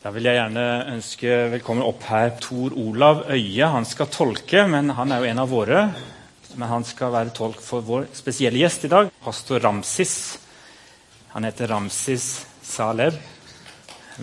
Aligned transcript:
Da 0.00 0.08
vil 0.14 0.24
jeg 0.24 0.38
gjerne 0.38 0.62
ønske 0.94 1.34
velkommen 1.52 1.84
opp 1.84 2.06
her 2.08 2.30
Tor 2.40 2.72
Olav 2.80 3.18
Øye. 3.28 3.66
Han 3.68 3.84
skal 3.84 4.08
tolke, 4.08 4.62
men 4.64 4.88
han 4.96 5.10
er 5.12 5.20
jo 5.20 5.26
en 5.28 5.40
av 5.42 5.50
våre. 5.52 5.80
Men 6.54 6.70
han 6.70 6.84
skal 6.88 7.10
være 7.12 7.34
tolk 7.36 7.58
for 7.60 7.84
vår 7.84 8.06
spesielle 8.16 8.62
gjest 8.62 8.86
i 8.88 8.88
dag, 8.88 9.10
pastor 9.20 9.60
Ramsis. 9.60 10.14
Han 11.34 11.44
heter 11.44 11.68
Ramsis 11.68 12.46
Saleb, 12.64 13.18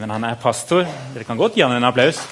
men 0.01 0.09
han 0.15 0.25
er 0.25 0.39
pastor. 0.41 0.81
Dere 1.13 1.27
kan 1.27 1.37
godt 1.37 1.59
gi 1.59 1.61
han 1.61 1.75
en 1.75 1.85
applaus. 1.85 2.23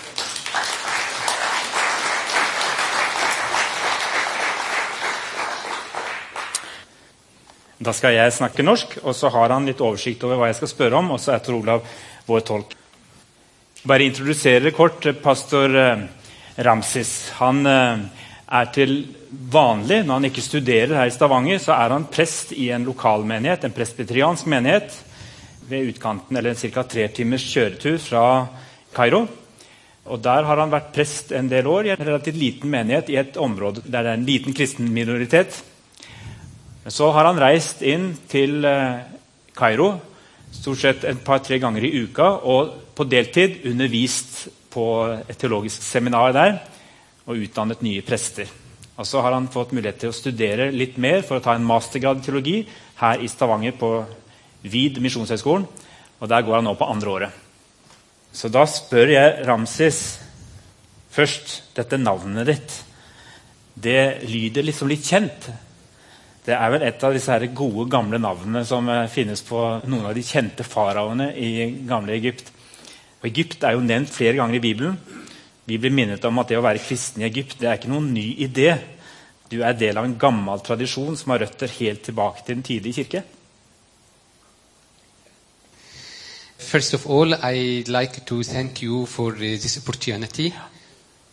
Da 7.77 7.93
skal 7.93 8.17
jeg 8.17 8.33
snakke 8.39 8.65
norsk, 8.65 8.97
og 9.03 9.13
så 9.13 9.29
har 9.37 9.53
han 9.53 9.69
litt 9.69 9.85
oversikt 9.85 10.25
over 10.25 10.41
hva 10.41 10.49
jeg 10.49 10.57
skal 10.63 10.73
spørre 10.73 11.03
om. 11.03 11.13
Og 11.13 11.21
så 11.21 11.35
er 11.35 11.45
Tor 11.45 11.59
Olav 11.59 11.85
vår 12.25 12.43
tolk. 12.49 12.75
Bare 13.85 14.01
introdusere 14.03 14.71
kort 14.73 15.05
pastor 15.21 15.75
eh, 15.77 15.99
Ramsis. 16.65 17.29
Han 17.37 17.59
eh, 17.69 17.99
er 18.49 18.69
til 18.73 18.93
vanlig, 19.29 19.99
når 20.01 20.13
han 20.17 20.25
ikke 20.31 20.41
studerer 20.41 20.95
her 20.97 21.11
i 21.11 21.13
Stavanger, 21.13 21.59
så 21.61 21.75
er 21.75 21.93
han 21.93 22.07
prest 22.09 22.55
i 22.57 22.71
en 22.73 22.87
lokalmenighet, 22.87 23.67
en 23.67 23.75
presbyteriansk 23.75 24.49
menighet, 24.49 24.95
ved 25.69 25.91
utkanten, 25.91 26.39
eller 26.41 26.57
ca. 26.57 26.85
tre 26.89 27.05
timers 27.13 27.45
kjøretur 27.45 27.99
fra 28.01 28.23
Kairo. 28.95 29.21
Og 30.09 30.23
Der 30.25 30.49
har 30.49 30.63
han 30.63 30.73
vært 30.73 30.89
prest 30.97 31.35
en 31.37 31.53
del 31.53 31.69
år 31.69 31.85
i 31.85 31.93
en 31.93 32.05
relativt 32.09 32.41
liten 32.41 32.73
menighet 32.73 33.13
i 33.13 33.19
et 33.21 33.37
område 33.37 33.85
der 33.85 34.01
det 34.01 34.15
er 34.15 34.17
en 34.17 34.25
liten 34.25 34.57
kristen 34.57 34.89
minoritet. 34.89 35.61
Så 36.89 37.13
har 37.13 37.29
han 37.29 37.37
reist 37.37 37.85
inn 37.85 38.15
til 38.33 38.65
eh, 38.65 39.05
Kairo 39.53 39.93
stort 40.51 40.81
sett 40.81 41.03
et 41.03 41.23
par-tre 41.25 41.59
ganger 41.61 41.85
i 41.85 41.93
uka 42.05 42.27
og 42.43 42.73
på 42.95 43.07
deltid 43.09 43.65
undervist 43.69 44.47
på 44.73 44.85
et 45.27 45.37
teologisk 45.39 45.83
seminar 45.83 46.33
der 46.35 46.59
og 47.25 47.41
utdannet 47.41 47.83
nye 47.85 48.03
prester. 48.05 48.49
Og 48.95 49.07
Så 49.07 49.21
har 49.21 49.33
han 49.33 49.51
fått 49.51 49.73
mulighet 49.75 49.99
til 49.99 50.11
å 50.11 50.15
studere 50.15 50.71
litt 50.71 50.97
mer 50.97 51.21
for 51.21 51.37
å 51.37 51.43
ta 51.43 51.55
en 51.55 51.67
mastergrad 51.67 52.21
i 52.21 52.25
teologi 52.25 52.59
her 53.01 53.19
i 53.19 53.27
Stavanger 53.27 53.75
på 53.75 53.89
VID 54.63 55.01
misjonshøgskolen. 55.03 55.65
Og 56.19 56.29
der 56.31 56.45
går 56.47 56.61
han 56.61 56.69
nå 56.69 56.75
på 56.79 56.87
andre 56.87 57.11
året. 57.11 57.41
Så 58.31 58.47
da 58.51 58.63
spør 58.67 59.11
jeg 59.11 59.43
Ramsis 59.47 59.99
først 61.15 61.75
dette 61.75 61.99
navnet 61.99 62.47
ditt. 62.47 62.77
Det 63.75 64.23
lyder 64.23 64.63
liksom 64.63 64.87
litt 64.91 65.03
kjent. 65.03 65.49
Det 66.45 66.53
er 66.53 66.69
vel 66.69 66.83
et 66.85 67.03
av 67.03 67.13
disse 67.15 67.33
her 67.33 67.47
gode, 67.57 67.87
gamle 67.89 68.19
navnene 68.21 68.61
som 68.69 68.85
eh, 68.91 69.07
finnes 69.09 69.41
på 69.47 69.61
noen 69.89 70.05
av 70.05 70.13
de 70.13 70.23
kjente 70.25 70.65
faraoene 70.67 71.31
i 71.33 71.71
gamle 71.89 72.13
Egypt. 72.13 72.51
Og 73.21 73.29
Egypt 73.31 73.65
er 73.65 73.73
jo 73.73 73.85
nevnt 73.85 74.13
flere 74.13 74.37
ganger 74.37 74.59
i 74.59 74.61
Bibelen. 74.61 74.99
Vi 75.65 75.79
blir 75.81 75.93
minnet 75.93 76.25
om 76.29 76.37
at 76.37 76.51
det 76.51 76.59
å 76.59 76.65
være 76.65 76.83
kristen 76.85 77.23
i 77.23 77.25
Egypt 77.25 77.57
det 77.57 77.71
er 77.71 77.79
ikke 77.79 77.89
noen 77.89 78.11
ny 78.13 78.27
idé. 78.45 78.75
Du 79.49 79.63
er 79.65 79.73
del 79.77 79.97
av 79.97 80.05
en 80.05 80.17
gammel 80.21 80.61
tradisjon 80.65 81.17
som 81.17 81.33
har 81.33 81.41
røtter 81.41 81.73
helt 81.79 82.05
tilbake 82.05 82.45
til 82.45 82.59
den 82.59 82.67
tidlige 82.69 83.01
kirke. 83.01 83.23
First 86.61 86.93
of 86.93 87.05
all, 87.07 87.33
I'd 87.33 87.89
like 87.89 88.25
to 88.25 88.43
thank 88.43 88.81
you 88.81 89.05
for 89.05 89.33
uh, 89.33 89.39
this 89.39 89.77
opportunity. 89.77 90.53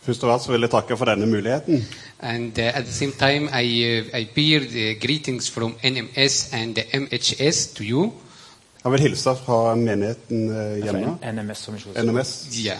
Først 0.03 0.23
av 0.23 0.33
alt 0.33 0.43
så 0.43 0.51
vil 0.51 0.65
jeg 0.65 0.71
takke 0.73 0.97
for 0.99 1.07
denne 1.07 1.27
muligheten. 1.31 1.85
And 2.19 2.59
uh, 2.59 2.71
at 2.77 2.85
the 2.85 2.91
same 2.91 3.13
time, 3.19 3.47
I, 3.53 4.01
uh, 4.01 4.19
I 4.19 4.27
bear 4.35 4.59
the 4.59 4.95
greetings 4.99 5.49
from 5.49 5.75
NMS 5.83 6.53
and 6.53 6.75
the 6.75 6.83
MHS 6.91 7.67
to 7.75 7.83
you. 7.83 8.11
Jeg 8.83 8.91
vil 8.91 8.99
hilse 8.99 9.35
fra 9.45 9.75
menigheten 9.75 10.49
uh, 10.49 10.83
hjemme. 10.83 11.17
NMS 11.23 11.67
og 11.67 12.05
NMS. 12.05 12.47
Yeah. 12.65 12.79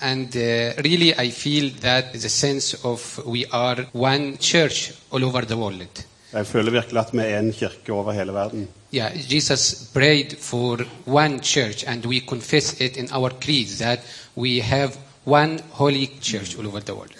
And 0.00 0.36
uh, 0.36 0.82
really, 0.82 1.12
I 1.12 1.30
feel 1.30 1.70
that 1.80 2.04
the 2.12 2.28
sense 2.28 2.76
of 2.82 3.20
we 3.26 3.44
are 3.52 3.86
one 3.92 4.36
church 4.40 4.92
all 5.12 5.24
over 5.24 5.40
the 5.40 5.56
world. 5.56 6.04
Jeg 6.32 6.46
føler 6.46 6.70
virkelig 6.70 7.00
at 7.00 7.12
vi 7.12 7.18
er 7.18 7.38
en 7.38 7.52
kirke 7.52 7.92
over 7.92 8.12
hele 8.12 8.32
verden. 8.32 8.68
Yeah, 8.94 9.34
Jesus 9.34 9.90
prayed 9.94 10.36
for 10.40 10.80
one 11.06 11.38
church, 11.42 11.84
and 11.86 12.06
we 12.06 12.20
confess 12.28 12.80
it 12.80 12.96
in 12.96 13.08
our 13.12 13.30
creed 13.40 13.66
that 13.78 13.98
we 14.36 14.60
have 14.62 14.90
one 15.24 15.58
holy 15.70 16.06
church 16.20 16.56
all 16.58 16.66
over 16.66 16.80
the 16.80 16.94
world. 16.94 17.14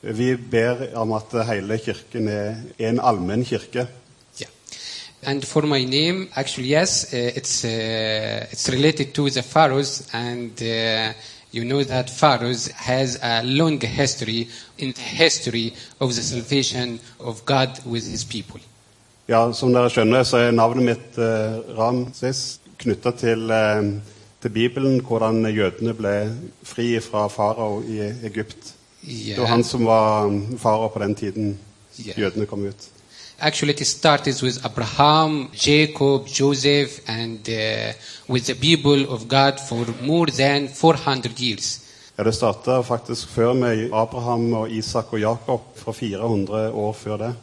Vi 0.00 0.36
ber 0.36 0.96
om 0.96 1.12
at 1.12 1.34
hele 1.46 1.78
kirken 1.78 2.28
er 2.28 2.54
en 2.78 3.00
allmenn 3.00 3.44
kirke. 3.44 3.86
Yeah. 4.40 4.50
And 5.22 5.44
for 5.44 5.62
my 5.62 5.84
name, 5.84 6.28
actually, 6.34 6.68
yes, 6.68 7.12
uh, 7.12 7.36
it's 7.36 7.64
uh, 7.64 8.46
it's 8.52 8.68
related 8.68 9.12
to 9.14 9.30
the 9.30 9.42
pharaohs, 9.42 10.08
and 10.12 10.62
uh, 10.62 11.12
you 11.52 11.64
know 11.64 11.84
that 11.84 12.10
pharaohs 12.10 12.68
has 12.68 13.18
a 13.22 13.42
long 13.42 13.80
history 13.80 14.48
in 14.78 14.92
the 14.92 15.02
history 15.02 15.74
of 16.00 16.14
the 16.14 16.22
salvation 16.22 17.00
of 17.18 17.44
God 17.44 17.68
with 17.84 18.10
His 18.10 18.24
people. 18.24 18.60
Ja, 19.28 19.52
Som 19.52 19.70
dere 19.72 19.90
skjønner, 19.90 20.24
så 20.24 20.40
er 20.42 20.50
navnet 20.50 20.84
mitt 20.84 21.18
uh, 21.18 21.60
Ramses 21.78 22.60
knytta 22.80 23.12
til, 23.12 23.50
eh, 23.50 23.82
til 24.42 24.48
Bibelen, 24.48 25.00
hvordan 25.00 25.44
jødene 25.56 25.94
ble 25.94 26.36
fri 26.62 27.00
fra 27.00 27.26
farao 27.28 27.82
i 27.82 27.98
Egypt. 28.26 28.74
Det 29.06 29.38
var 29.38 29.46
han 29.46 29.64
som 29.64 29.84
var 29.86 30.30
farao 30.58 30.88
på 30.88 30.98
den 30.98 31.14
tiden 31.14 31.58
yeah. 32.06 32.18
jødene 32.20 32.46
kom 32.46 32.64
ut. 32.68 32.88
Actually, 33.42 33.72
it 33.80 33.86
started 33.86 34.42
with 34.42 34.58
Abraham, 34.64 35.50
Jacob, 35.66 36.26
Joseph, 36.40 36.90
and 37.06 37.48
uh, 37.48 37.92
with 38.28 38.44
the 38.44 38.54
people 38.54 39.08
of 39.08 39.28
God 39.28 39.52
for 39.68 39.86
more 40.06 40.26
than 40.30 40.68
400 40.68 41.32
years. 41.40 41.80
Ja, 42.18 42.24
Det 42.24 42.34
starta 42.34 42.80
faktisk 42.82 43.28
før 43.28 43.52
med 43.52 43.90
Abraham 43.92 44.52
og 44.52 44.70
Isak 44.70 45.12
og 45.12 45.20
Jakob, 45.20 45.60
fra 45.76 45.92
400 45.92 46.70
år 46.72 46.92
før 46.92 47.16
det. 47.16 47.34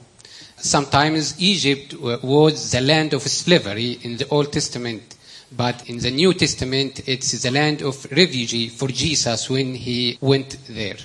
Sometimes 0.62 1.36
Egypt 1.40 1.94
wa- 1.94 2.26
was 2.26 2.70
the 2.72 2.80
land 2.80 3.14
of 3.14 3.22
slavery 3.22 3.98
in 4.02 4.18
the 4.18 4.26
Old 4.30 4.48
Testament, 4.52 5.17
but 5.50 5.76
in 5.86 6.00
the 6.00 6.12
New 6.12 6.34
Testament, 6.34 7.00
it's 7.08 7.42
the 7.42 7.52
land 7.52 7.82
of 7.82 8.06
refugee 8.12 8.70
for 8.70 8.90
Jesus 8.90 9.50
when 9.50 9.76
he 9.76 10.18
went 10.22 10.58
there. 10.68 10.98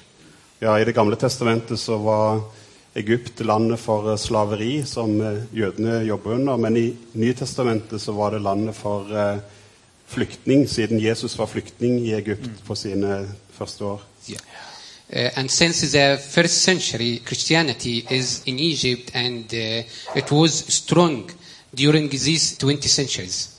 Ja, 0.59 0.79
I 0.79 0.85
Det 0.85 0.93
gamle 0.93 1.17
testamentet 1.17 1.81
så 1.81 1.97
var 1.99 2.41
Egypt 2.95 3.41
landet 3.41 3.81
for 3.81 4.11
eh, 4.13 4.19
slaveri, 4.19 4.85
som 4.87 5.21
eh, 5.21 5.43
jødene 5.53 6.05
jobber 6.05 6.35
under. 6.35 6.57
Men 6.57 6.77
i 6.77 6.95
Nytestamentet 7.13 8.01
så 8.01 8.13
var 8.13 8.31
det 8.31 8.43
landet 8.43 8.77
for 8.77 9.09
eh, 9.17 9.39
flyktning, 10.07 10.69
siden 10.69 11.01
Jesus 11.01 11.39
var 11.39 11.47
flyktning 11.47 12.01
i 12.07 12.13
Egypt 12.15 12.51
på 12.67 12.75
sine 12.75 13.29
første 13.59 13.85
år. 13.85 14.03
Yeah. 14.31 14.41
Uh, 15.13 15.29
and 15.37 15.51
since 15.51 15.91
the 15.91 16.17
first 16.17 16.63
century, 16.63 17.21
Christianity 17.27 18.07
is 18.11 18.43
in 18.47 18.59
Egypt, 18.59 19.11
and 19.15 19.45
uh, 19.53 19.85
it 20.17 20.31
was 20.31 20.65
strong 20.69 21.31
during 21.75 22.09
these 22.09 22.57
20 22.57 22.89
centuries. 22.89 23.52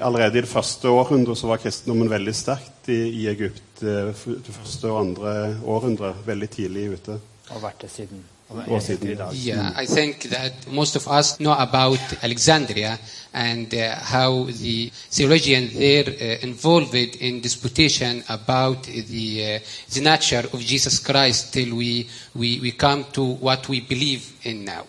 Allerede 0.00 0.38
i 0.38 0.40
det 0.40 0.48
første 0.50 0.88
århundret 0.88 1.38
så 1.38 1.46
var 1.46 1.60
kristendommen 1.62 2.10
veldig 2.10 2.34
sterkt 2.34 2.88
i, 2.88 3.00
i 3.22 3.26
Egypt. 3.28 3.82
eh, 3.82 4.12
Det 4.46 4.54
første 4.54 4.90
og 4.90 5.00
andre 5.00 5.56
århundre, 5.64 6.14
veldig 6.26 6.50
tidlig 6.50 6.90
ute. 6.92 7.18
Og 7.50 7.62
vært 7.62 7.82
det 7.82 7.90
siden. 7.90 8.24
Yeah, 9.32 9.72
I 9.82 9.86
think 9.86 10.20
that 10.30 10.52
most 10.70 10.96
of 10.96 11.06
us 11.08 11.36
know 11.38 11.52
about 11.52 12.00
Alexandria 12.22 12.98
and 13.32 13.72
uh, 13.74 13.94
how 13.94 14.44
the 14.44 14.90
theologians 15.10 15.72
there 15.72 16.08
uh, 16.10 16.44
involved 16.44 16.94
in 16.94 17.40
disputation 17.40 18.22
about 18.28 18.82
the, 18.82 19.56
uh, 19.56 19.58
the 19.94 20.00
nature 20.00 20.44
of 20.52 20.60
Jesus 20.60 20.98
Christ 20.98 21.52
till 21.52 21.74
we, 21.74 22.06
we, 22.34 22.60
we 22.60 22.72
come 22.72 23.04
to 23.12 23.22
what 23.40 23.68
we 23.68 23.80
believe 23.80 24.22
in 24.42 24.64
now. 24.64 24.84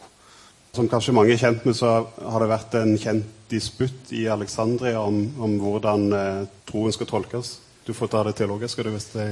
Som 0.74 0.90
kanskje 0.90 1.14
mange 1.14 1.34
er 1.34 1.38
kjent 1.38 1.66
med, 1.66 1.76
så 1.78 2.06
har 2.20 2.40
det 2.42 2.50
vært 2.50 2.76
en 2.82 2.96
kjent 2.98 3.43
disputt 3.54 4.12
i 4.18 4.26
Alexandria 4.32 5.00
om, 5.02 5.22
om 5.40 5.60
hvordan 5.62 6.10
eh, 6.18 6.48
troen 6.70 6.96
skal 6.96 7.10
tolkes. 7.10 7.60
Du 7.86 7.92
får 7.94 8.08
ta 8.08 8.22
det 8.24 8.32
teologisk, 8.38 8.80
du 8.80 8.90
hvis 8.94 9.10
det 9.12 9.26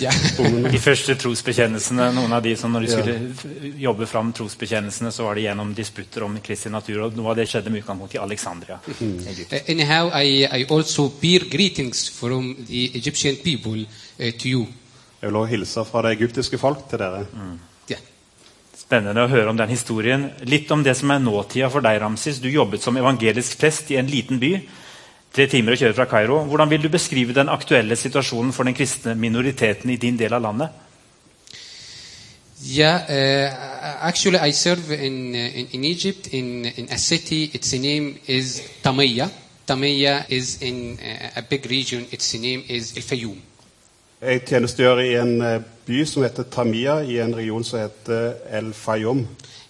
Yeah. 0.00 0.14
er 0.38 0.70
De 0.72 0.78
første 0.78 1.14
trosbekjennelsene, 1.16 2.10
noen 2.12 2.32
av 2.36 2.42
de 2.42 2.52
som 2.56 2.72
når 2.72 2.84
de 2.84 2.90
skulle 2.90 3.14
ja. 3.14 3.70
jobbe 3.86 4.06
fram 4.06 4.32
trosbekjennelsene, 4.36 5.12
så 5.12 5.24
var 5.24 5.38
det 5.38 5.46
gjennom 5.46 5.72
disputter 5.74 6.26
om 6.26 6.36
Kristi 6.44 6.68
natur. 6.68 7.00
og 7.06 7.16
Noe 7.16 7.30
av 7.32 7.38
det 7.38 7.46
skjedde 7.48 7.70
med 7.72 7.80
utgangspunkt 7.80 8.14
i 8.14 8.20
Alexandria. 8.20 8.78
Egypt. 9.00 9.54
Anyhow, 9.68 10.10
I, 10.20 10.44
I 10.44 10.66
also 10.68 11.08
bear 11.22 11.48
greetings 11.48 12.08
from 12.10 12.54
the 12.68 12.90
Egyptian 12.94 13.36
people 13.36 13.86
uh, 13.86 14.30
to 14.32 14.48
you. 14.48 14.66
Jeg 15.22 15.30
vil 15.30 15.36
også 15.36 15.50
hilse 15.56 15.84
fra 15.88 16.02
det 16.02 16.18
egyptiske 16.18 16.58
folk 16.58 16.84
til 16.90 16.98
dere. 17.00 17.24
Yeah. 17.32 17.54
Spennende 18.84 19.24
å 19.24 19.30
høre 19.32 19.48
om 19.48 19.56
den 19.56 19.72
historien. 19.72 20.28
Litt 20.44 20.70
om 20.74 20.82
det 20.84 20.92
som 20.98 21.12
er 21.14 21.22
nåtida 21.24 21.70
for 21.72 21.84
deg, 21.84 22.02
Ramsis. 22.02 22.40
Du 22.42 22.50
jobbet 22.52 22.84
som 22.84 22.96
evangelisk 23.00 23.56
prest 23.60 23.88
i 23.94 23.96
en 23.96 24.10
liten 24.10 24.40
by. 24.42 24.58
Tre 25.34 25.46
timer 25.50 25.74
å 25.74 25.78
kjøre 25.80 25.96
fra 25.96 26.04
Kairo. 26.10 26.42
Hvordan 26.50 26.68
vil 26.70 26.84
du 26.84 26.90
beskrive 26.92 27.34
den 27.34 27.48
aktuelle 27.48 27.96
situasjonen 27.96 28.52
for 28.52 28.68
den 28.68 28.76
kristne 28.76 29.16
minoriteten 29.16 29.90
i 29.90 29.96
din 30.00 30.20
del 30.20 30.36
av 30.36 30.44
landet? 30.44 30.82
Yeah, 32.64 33.02
uh, 33.08 34.06
actually, 34.06 34.38
I 34.38 34.52
serve 34.52 34.92
in, 34.92 35.34
uh, 35.34 35.38
in, 35.38 35.66
in 35.72 35.84
Egypt 35.84 36.28
in, 36.28 36.64
in 36.64 36.88
a 36.90 36.98
city. 36.98 37.50
Its 37.52 37.72
name 37.72 38.14
is 38.26 38.62
Tamiya. 38.82 39.30
Tamiya 39.66 40.24
is 40.28 40.62
in 40.62 40.98
uh, 41.00 41.40
a 41.40 41.42
big 41.42 41.66
region. 41.70 42.06
Its 42.10 42.32
name 42.34 42.62
is 42.68 42.96
El 42.96 43.02
Fayoum. 43.02 43.40
Jeg 44.24 44.40
tjenestegjør 44.48 45.00
i 45.04 45.10
en 45.20 45.42
eh, 45.44 45.58
by 45.84 45.98
som 46.08 46.22
heter 46.24 46.46
Tamia, 46.48 46.94
i 47.04 47.18
en 47.20 47.34
region 47.36 47.64
som 47.64 47.82
heter 47.82 48.38
El 48.56 48.70
Fayum. 48.72 49.26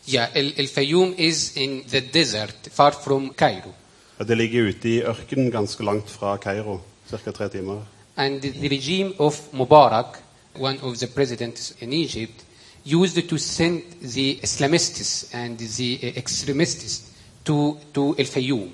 Yeah, 0.07 0.29
El, 0.35 0.53
El 0.57 0.69
Fayum 0.71 1.15
is 1.19 1.57
in 1.57 1.81
the 1.91 2.01
desert, 2.15 2.69
far 2.71 2.95
from 3.05 3.33
Cairo. 3.35 3.73
Ja, 4.19 4.25
Det 4.25 4.37
ligger 4.37 4.69
ute 4.69 4.89
i 4.89 5.01
ørkenen 5.03 5.51
ganske 5.51 5.85
langt 5.85 6.11
fra 6.11 6.37
Kairo, 6.37 6.79
ca. 7.11 7.31
tre 7.31 7.49
timer. 7.49 7.83
And 8.17 8.41
the 8.43 8.69
regime 8.71 9.15
of 9.19 9.41
Mubarak, 9.53 10.21
one 10.55 10.79
of 10.83 10.99
the 10.99 11.07
presidents 11.07 11.75
in 11.81 11.93
Egypt, 11.93 12.45
used 12.85 13.29
to 13.29 13.39
send 13.39 13.83
the 14.15 14.39
Islamists 14.43 15.35
and 15.35 15.59
the 15.59 15.99
uh, 16.03 16.19
extremists 16.19 17.03
to, 17.45 17.77
to 17.95 18.15
El 18.19 18.27
Fayoum. 18.27 18.71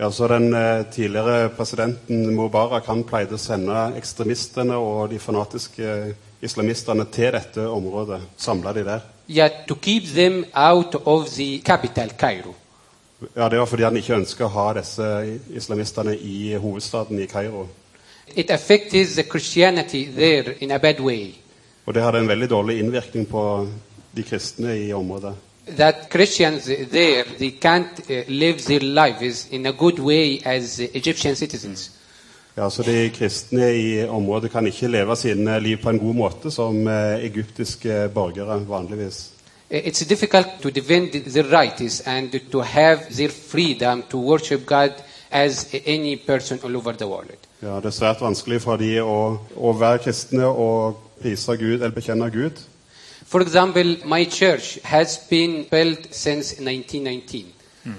Ja, 0.00 0.10
så 0.10 0.28
Den 0.28 0.54
eh, 0.54 0.82
tidligere 0.92 1.48
presidenten 1.48 2.34
Mubarak 2.34 2.86
han 2.86 3.02
pleide 3.02 3.34
å 3.34 3.40
sende 3.42 3.88
ekstremistene 3.98 4.76
og 4.78 5.08
de 5.10 5.18
fanatiske 5.18 6.14
islamistene 6.42 7.06
til 7.10 7.32
dette 7.34 7.64
området. 7.66 8.20
Samle 8.38 8.74
de 8.76 8.84
der. 8.86 9.00
Yeah, 9.28 9.50
to 9.66 9.74
keep 9.74 10.06
them 10.14 10.44
out 10.54 10.94
of 11.04 11.26
the 11.34 11.58
capital, 11.66 12.08
Cairo. 12.18 12.54
Ja, 13.34 13.48
Det 13.48 13.58
var 13.58 13.66
fordi 13.66 13.82
han 13.82 13.96
ikke 13.96 14.14
ønska 14.14 14.46
å 14.46 14.54
ha 14.54 14.68
disse 14.78 15.08
islamistene 15.50 16.14
i 16.14 16.54
hovedstaden 16.54 17.18
i 17.18 17.26
Kairo. 17.26 17.66
It 18.36 18.50
affected 18.50 19.06
the 19.16 19.24
Christianity 19.24 20.04
there 20.14 20.54
in 20.60 20.70
a 20.70 20.78
bad 20.78 21.00
way. 21.00 21.34
Og 21.86 21.94
det 21.94 22.02
hadde 22.02 22.18
en 22.18 22.28
veldig 22.28 22.50
dårlig 22.50 22.78
innvirkning 22.78 23.26
på 23.26 23.42
de 24.16 24.22
kristne 24.22 24.78
i 24.78 24.92
området. 24.92 25.34
That 25.76 26.08
Christians 26.10 26.64
there, 26.64 27.24
they 27.38 27.50
can't 27.50 28.00
uh, 28.10 28.22
live 28.28 28.62
their 28.62 28.80
lives 28.80 29.46
in 29.50 29.66
a 29.66 29.72
good 29.72 29.98
way 29.98 30.40
as 30.44 30.80
Egyptian 30.80 31.36
citizens. 31.36 31.90
Ja, 32.56 32.70
så 32.70 32.82
De 32.82 33.10
kristne 33.10 33.72
i 33.74 34.06
området 34.06 34.50
kan 34.50 34.66
ikke 34.66 34.88
leve 34.88 35.16
sine 35.16 35.60
liv 35.60 35.76
på 35.82 35.90
en 35.90 35.98
god 35.98 36.14
måte 36.14 36.50
som 36.50 36.86
eh, 36.88 37.24
egyptiske 37.24 38.08
borgere 38.14 38.64
vanligvis. 38.68 39.30
Uh, 39.70 39.76
It's 39.76 40.08
difficult 40.08 40.46
to 40.62 40.70
defend 40.70 41.12
their 41.12 41.46
rights 41.60 42.00
and 42.06 42.30
to 42.52 42.60
have 42.60 42.98
their 43.16 43.30
freedom 43.30 44.02
to 44.10 44.18
worship 44.18 44.66
God 44.66 44.90
as 45.30 45.66
any 45.86 46.16
person 46.26 46.58
all 46.64 46.76
over 46.76 46.92
the 46.92 47.06
world. 47.06 47.30
Ja, 47.62 47.76
Det 47.76 47.84
er 47.84 47.90
svært 47.90 48.20
vanskelig 48.20 48.60
for 48.62 48.76
de 48.76 49.00
å, 49.02 49.38
å 49.56 49.72
være 49.78 49.98
kristne 49.98 50.46
og 50.46 50.96
prise 51.22 51.56
Gud 51.56 51.74
eller 51.78 51.94
bekjenne 51.94 52.30
Gud. 52.30 52.58
For 53.28 53.42
example, 53.42 53.96
my 54.04 54.24
church 54.24 54.78
has 54.84 55.18
been 55.30 55.66
built 55.70 56.08
since 56.10 56.54
1919. 56.60 57.44
Mm. 57.84 57.92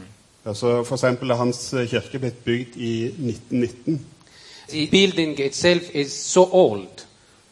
Altså, 0.45 0.83
for 0.83 0.95
eksempel 0.95 1.29
er 1.29 1.35
hans 1.35 1.73
eh, 1.73 1.85
kirke 1.89 2.19
blitt 2.19 2.39
bygd 2.45 2.77
i 2.77 2.93
1919. 3.03 3.99
The 4.69 4.87
building 4.91 5.39
itself 5.39 5.81
is 5.93 6.11
so 6.11 6.49
old. 6.51 7.05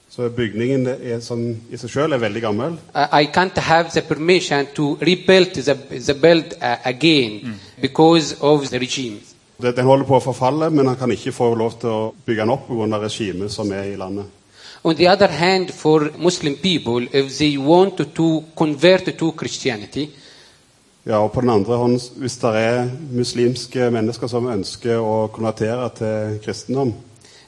Så 0.09 0.29
bygningen 0.33 0.87
er, 0.87 1.19
sånn, 1.21 1.51
i 1.69 1.77
seg 1.77 1.91
selv 1.93 2.17
er 2.17 2.21
veldig 2.23 2.41
gammel. 2.41 2.79
I 2.95 3.21
I 3.21 3.29
can't 3.35 3.59
have 3.61 3.91
the 3.93 4.01
permission 4.01 4.65
to 4.73 4.95
rebuild 5.01 5.53
the, 5.53 5.75
the 6.07 6.15
build 6.17 6.55
uh, 6.57 6.77
again 6.85 7.59
because 7.81 8.35
of 8.41 8.69
the 8.69 8.79
regime. 8.79 9.19
Den 9.61 9.85
holder 9.85 10.05
på 10.05 10.17
å 10.17 10.21
forfalle, 10.21 10.69
men 10.69 10.89
han 10.89 10.97
kan 10.97 11.11
ikke 11.13 11.31
få 11.33 11.51
lov 11.57 11.77
til 11.81 11.89
å 11.93 12.01
bygge 12.25 12.41
den 12.41 12.53
opp 12.53 12.65
pga. 12.69 12.99
regimet 13.01 13.51
som 13.51 13.71
er 13.71 13.93
i 13.93 13.95
landet. 13.95 14.25
On 14.87 14.95
the 14.95 15.07
other 15.07 15.27
hand, 15.27 15.71
for 15.71 16.11
Muslim 16.17 16.55
people, 16.55 17.07
if 17.11 17.37
they 17.37 17.57
want 17.57 17.97
to 18.15 18.43
convert 18.55 19.17
to 19.17 19.33
Christianity, 19.37 20.07
Ja, 21.05 21.17
og 21.23 21.31
på 21.31 21.41
den 21.41 21.49
andre 21.49 21.75
hånd, 21.75 21.99
Hvis 22.15 22.37
det 22.37 22.49
er 22.55 22.89
muslimske 23.11 23.91
mennesker 23.91 24.27
som 24.27 24.47
ønsker 24.47 24.97
å 24.99 25.27
konvertere 25.27 25.89
til 25.95 26.39
kristendom, 26.43 26.93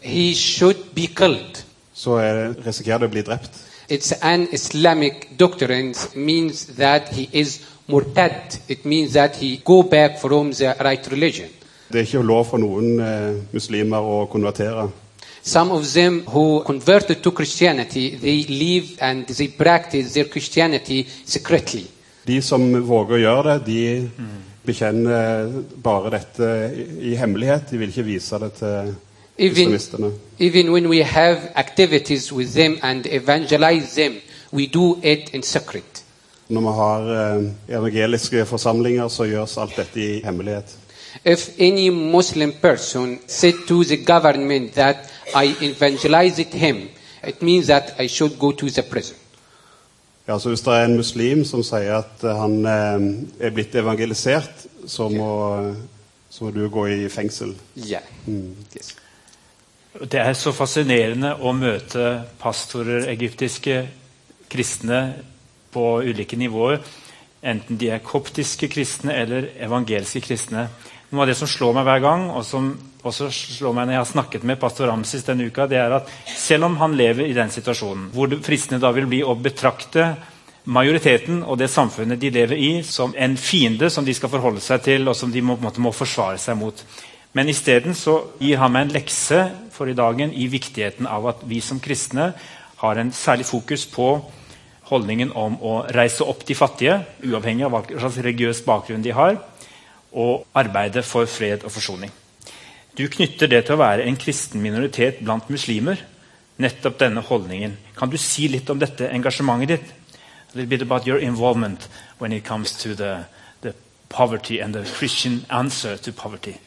he 0.02 0.36
be 0.96 1.08
så 1.94 2.12
er, 2.12 2.54
risikerer 2.66 2.98
de 2.98 3.06
å 3.06 3.10
bli 3.10 3.22
drept. 3.22 3.52
It's 3.90 4.14
an 4.22 4.48
Islamic 4.52 5.30
doctrine 5.40 5.94
means 6.16 6.66
that 6.66 7.08
he 7.12 7.30
is 7.32 7.62
murtad. 7.88 8.60
It 8.68 8.86
means 8.86 9.14
that 9.14 9.36
he 9.36 9.62
go 9.66 9.84
back 9.84 10.20
from 10.20 10.52
the 10.52 10.76
right 10.80 11.12
religion. 11.12 11.50
Det 11.92 11.96
er 12.00 12.06
ikke 12.06 12.22
lov 12.22 12.46
for 12.46 12.58
noen 12.58 13.00
eh, 13.00 13.36
muslimer 13.52 14.00
å 14.00 14.26
konvertere. 14.32 14.90
Some 15.44 15.72
of 15.72 15.94
them 15.94 16.24
who 16.28 16.64
converted 16.66 17.22
to 17.24 17.32
Christianity, 17.32 18.18
they 18.18 18.44
live 18.48 18.98
and 19.02 19.26
they 19.26 19.48
practice 19.48 20.14
their 20.14 20.26
Christianity 20.26 21.06
secretly. 21.26 21.86
De 22.28 22.42
som 22.42 22.62
våger 22.88 23.16
å 23.16 23.22
gjøre 23.22 23.54
det, 23.60 23.66
de 23.66 24.10
bekjenner 24.66 25.48
bare 25.84 26.12
dette 26.14 26.50
i, 27.02 27.16
hemmelighet. 27.18 27.70
De 27.72 27.78
vil 27.82 27.90
ikke 27.90 28.04
vise 28.06 28.40
det 28.40 28.52
til 28.60 28.92
Even, 29.40 29.56
islamistene. 29.74 30.12
even 30.40 30.72
when 30.72 30.90
we 30.90 31.02
have 31.04 31.38
activities 31.56 32.32
with 32.32 32.54
them 32.54 32.78
and 32.84 33.06
evangelize 33.08 33.96
them, 33.96 34.20
we 34.54 34.68
do 34.68 35.00
it 35.04 35.30
in 35.34 35.44
secret. 35.44 36.04
Når 36.50 36.62
vi 36.62 36.68
har 36.68 37.10
eh, 37.38 37.44
evangeliske 37.78 38.46
forsamlinger, 38.46 39.08
så 39.08 39.24
gjøres 39.24 39.58
alt 39.58 39.76
dette 39.78 40.00
i 40.02 40.22
hemmelighet. 40.26 40.76
If 41.26 41.50
any 41.60 41.90
Muslim 41.90 42.52
person 42.62 43.20
said 43.28 43.54
to 43.68 43.84
the 43.84 43.98
government 43.98 44.74
that 44.74 44.96
I 45.36 45.56
evangelized 45.62 46.54
him, 46.54 46.90
it 47.24 47.42
means 47.42 47.68
that 47.68 47.96
I 48.00 48.08
should 48.08 48.40
go 48.40 48.52
to 48.52 48.70
the 48.70 48.82
prison. 48.82 49.18
Ja, 50.28 50.40
så 50.40 50.50
Hvis 50.50 50.62
det 50.62 50.74
er 50.74 50.86
en 50.86 50.98
muslim 50.98 51.46
som 51.46 51.64
sier 51.66 51.96
at 52.04 52.24
eh, 52.24 52.36
han 52.38 52.66
eh, 52.66 53.48
er 53.48 53.54
blitt 53.54 53.76
evangelisert, 53.76 54.68
så 54.88 55.10
må, 55.10 55.30
så 56.30 56.44
må 56.44 56.52
du 56.52 56.68
gå 56.70 56.86
i 56.88 57.10
fengsel. 57.10 57.56
Yeah. 57.76 58.06
Yes. 58.76 58.96
Det 60.12 60.22
er 60.22 60.34
så 60.38 60.54
fascinerende 60.54 61.34
å 61.42 61.54
møte 61.58 62.28
pastorer, 62.40 63.08
egyptiske 63.10 63.82
kristne 64.50 65.00
på 65.74 65.86
ulike 66.06 66.38
nivåer. 66.38 66.78
Enten 67.42 67.80
de 67.82 67.90
er 67.90 68.06
koptiske 68.06 68.70
kristne 68.70 69.16
eller 69.18 69.50
evangeliske 69.66 70.22
kristne. 70.22 70.68
Noe 71.10 71.26
av 71.26 71.30
det 71.32 71.40
som 71.40 71.50
slår 71.50 71.74
meg 71.74 71.88
hver 71.88 72.02
gang, 72.04 72.28
og 72.38 72.44
som 72.46 72.68
også 73.08 73.32
slår 73.34 73.74
meg 73.74 73.88
når 73.88 73.96
jeg 73.96 74.02
har 74.04 74.10
snakket 74.12 74.44
med 74.46 74.60
pastor 74.62 74.92
Ramsis 74.92 75.24
denne 75.26 75.48
uka, 75.50 75.66
det 75.66 75.80
er 75.82 75.96
at 75.98 76.12
selv 76.38 76.68
om 76.68 76.76
han 76.78 76.94
lever 76.98 77.26
i 77.26 77.34
den 77.34 77.50
situasjonen, 77.50 78.12
hvor 78.14 78.30
det 78.30 78.44
fristende 78.46 78.82
da 78.84 78.92
vil 78.94 79.08
bli 79.10 79.24
å 79.26 79.34
betrakte 79.40 80.12
majoriteten 80.70 81.42
og 81.42 81.58
det 81.58 81.72
samfunnet 81.74 82.22
de 82.22 82.30
lever 82.36 82.62
i, 82.62 82.72
som 82.86 83.16
en 83.18 83.38
fiende 83.42 83.90
som 83.90 84.06
de 84.06 84.14
skal 84.14 84.30
forholde 84.30 84.62
seg 84.62 84.84
til, 84.86 85.10
og 85.10 85.18
som 85.18 85.34
de 85.34 85.42
må, 85.42 85.58
måte 85.58 85.82
må 85.82 85.96
forsvare 85.96 86.38
seg 86.38 86.60
mot. 86.60 86.86
Men 87.34 87.50
isteden 87.50 87.98
gir 88.42 88.62
han 88.62 88.74
meg 88.74 88.88
en 88.88 88.96
lekse 89.00 89.44
for 89.74 89.90
i 89.90 89.98
dagen 89.98 90.34
i 90.34 90.46
viktigheten 90.52 91.10
av 91.10 91.26
at 91.34 91.46
vi 91.50 91.62
som 91.62 91.82
kristne 91.82 92.34
har 92.84 93.02
en 93.02 93.12
særlig 93.16 93.50
fokus 93.50 93.90
på 93.90 94.12
holdningen 94.90 95.34
om 95.38 95.58
å 95.62 95.80
reise 95.94 96.26
opp 96.26 96.46
de 96.46 96.58
fattige, 96.58 97.02
uavhengig 97.26 97.66
av 97.66 97.74
hva 97.74 97.82
slags 97.90 98.22
religiøs 98.22 98.62
bakgrunn 98.66 99.06
de 99.06 99.14
har, 99.14 99.38
og 100.12 100.48
arbeide 100.54 101.04
for 101.04 101.26
fred 101.26 101.64
og 101.64 101.72
forsoning. 101.72 102.12
Du 102.98 103.08
knytter 103.08 103.48
det 103.48 103.66
til 103.66 103.78
å 103.78 103.84
være 103.84 104.06
en 104.10 104.18
kristen 104.20 104.62
minoritet 104.62 105.22
blant 105.24 105.50
muslimer. 105.50 106.02
Nettopp 106.60 106.98
denne 107.00 107.22
holdningen. 107.24 107.78
Kan 107.96 108.10
du 108.12 108.18
si 108.20 108.50
litt 108.52 108.70
om 108.70 108.80
dette 108.80 109.08
engasjementet 109.08 109.70
ditt? 109.70 109.94
A 110.50 110.58
little 110.58 110.70
bit 110.70 110.82
about 110.82 111.08
your 111.08 111.20
involvement 111.20 111.88
when 112.20 112.34
it 112.34 112.44
comes 112.44 112.74
to 112.74 112.96
the, 112.96 113.26
the 113.62 113.74
poverty 114.10 114.60
and 114.60 114.74
the 114.74 114.84
Christian 114.84 115.46
answer 115.50 115.96
to 115.98 116.12
poverty. 116.12 116.58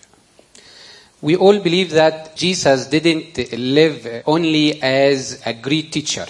We 1.21 1.37
all 1.37 1.61
believe 1.61 1.91
that 1.91 2.37
Jesus 2.37 2.87
didn't 2.87 3.39
live 3.53 4.23
only 4.27 4.83
as 4.83 5.41
a 5.45 5.53
great 5.53 5.93
teacher. 5.93 6.27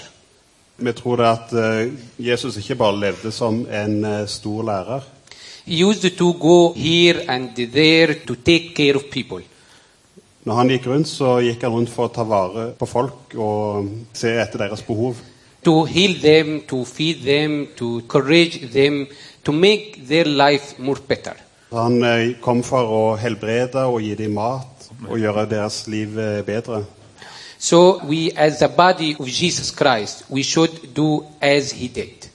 Vi 0.76 0.92
tror 0.92 1.22
at 1.22 1.52
eh, 1.52 1.92
Jesus 2.18 2.56
ikke 2.56 2.74
bare 2.74 3.00
levde 3.00 3.30
som 3.32 3.66
en 3.70 4.04
eh, 4.04 4.26
stor 4.28 4.62
lærer. 4.62 5.00
Used 5.66 6.16
to 6.18 6.32
go 6.34 6.72
here 6.72 7.24
and 7.28 7.54
there 7.54 8.14
to 8.26 8.34
take 8.34 8.74
care 8.74 8.96
of 8.96 9.10
people. 9.10 9.42
Når 10.42 10.54
han 10.58 10.70
gikk 10.74 10.86
rundt, 10.90 11.08
så 11.08 11.36
gikk 11.38 11.62
han 11.62 11.70
rundt 11.70 11.90
for 11.90 12.08
å 12.08 12.14
ta 12.14 12.24
vare 12.26 12.72
på 12.74 12.86
folk 12.90 13.36
og 13.38 13.90
se 14.18 14.32
etter 14.42 14.64
deres 14.64 14.82
behov. 14.82 15.20
To 15.62 15.84
heal 15.86 16.16
them, 16.18 16.64
to 16.66 16.82
feed 16.84 17.22
them, 17.22 17.68
to 17.78 18.00
encourage 18.00 18.72
them, 18.72 19.06
to 19.44 19.52
make 19.52 20.02
their 20.08 20.26
life 20.26 20.82
more 20.82 20.98
better. 21.08 21.38
Han 21.70 22.02
eh, 22.02 22.34
kom 22.42 22.64
for 22.66 22.90
å 22.90 23.04
helbrede 23.22 23.86
og 23.86 24.02
gi 24.02 24.16
dem 24.18 24.34
mat 24.34 24.90
og 25.06 25.14
gjøre 25.22 25.46
deres 25.54 25.84
liv 25.86 26.18
eh, 26.18 26.42
bedre. 26.42 26.82
So 27.62 28.00
we, 28.02 28.32
as 28.34 28.58
the 28.58 28.68
body 28.68 29.14
of 29.20 29.28
Jesus 29.28 29.70
Christ, 29.70 30.24
we 30.28 30.42
should 30.42 30.92
do 30.92 31.24
as 31.40 31.70
he 31.70 31.86
did. 31.86 32.31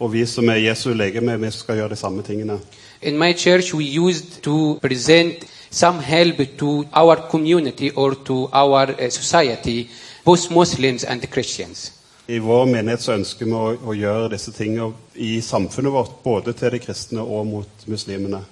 Og 0.00 0.12
vi 0.12 0.24
som 0.26 0.48
er 0.48 0.62
Jesu 0.64 0.92
legeme, 0.96 1.36
vi 1.40 1.50
skal 1.52 1.76
gjøre 1.76 1.92
de 1.92 1.96
samme 1.96 2.22
tingene. 2.22 2.58
In 3.02 3.18
my 3.18 3.32
church, 3.36 3.74
we 3.74 3.84
used 3.84 4.40
to 4.42 4.78
present 4.82 5.44
some 5.70 6.00
help 6.00 6.36
to 6.58 6.84
our 6.92 7.16
community 7.30 7.90
or 7.96 8.14
to 8.14 8.48
our 8.52 8.90
uh, 8.90 9.10
society, 9.10 9.88
both 10.24 10.50
Muslims 10.50 11.04
and 11.04 11.22
Christians. 11.32 11.92
I 12.28 12.38
vår 12.38 12.64
menighet 12.64 13.02
så 13.02 13.12
ønsker 13.12 13.46
vi 13.46 13.52
å, 13.52 13.76
å 13.90 13.94
gjøre 13.94 14.30
disse 14.32 14.52
tingene 14.56 14.92
i 15.14 15.40
samfunnet 15.42 15.92
vårt, 15.92 16.20
både 16.24 16.52
til 16.56 16.70
de 16.70 16.80
kristne 16.80 17.20
og 17.20 17.46
mot 17.46 17.86
muslimene. 17.86 18.44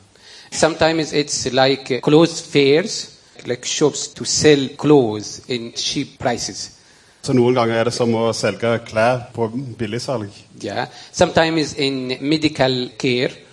Sometimes 0.50 1.12
it's 1.12 1.46
like 1.52 1.96
uh, 1.96 2.00
clothes 2.00 2.40
fairs, 2.40 3.18
like 3.46 3.64
shops 3.64 4.08
to 4.08 4.24
sell 4.24 4.68
clothes 4.76 5.42
in 5.48 5.72
cheap 5.72 6.18
prices. 6.18 6.77
Så 7.22 7.34
noen 7.34 7.54
ganger 7.54 7.80
er 7.80 7.88
det 7.88 7.94
som 7.96 8.12
å 8.14 8.28
selge 8.36 8.78
klær 8.86 9.26
på 9.34 9.48
billigsalg. 9.78 10.30
Yeah. 10.62 10.86
Sometimes 11.12 11.74
in 11.74 12.16
medical 12.20 12.90
care, 12.98 13.44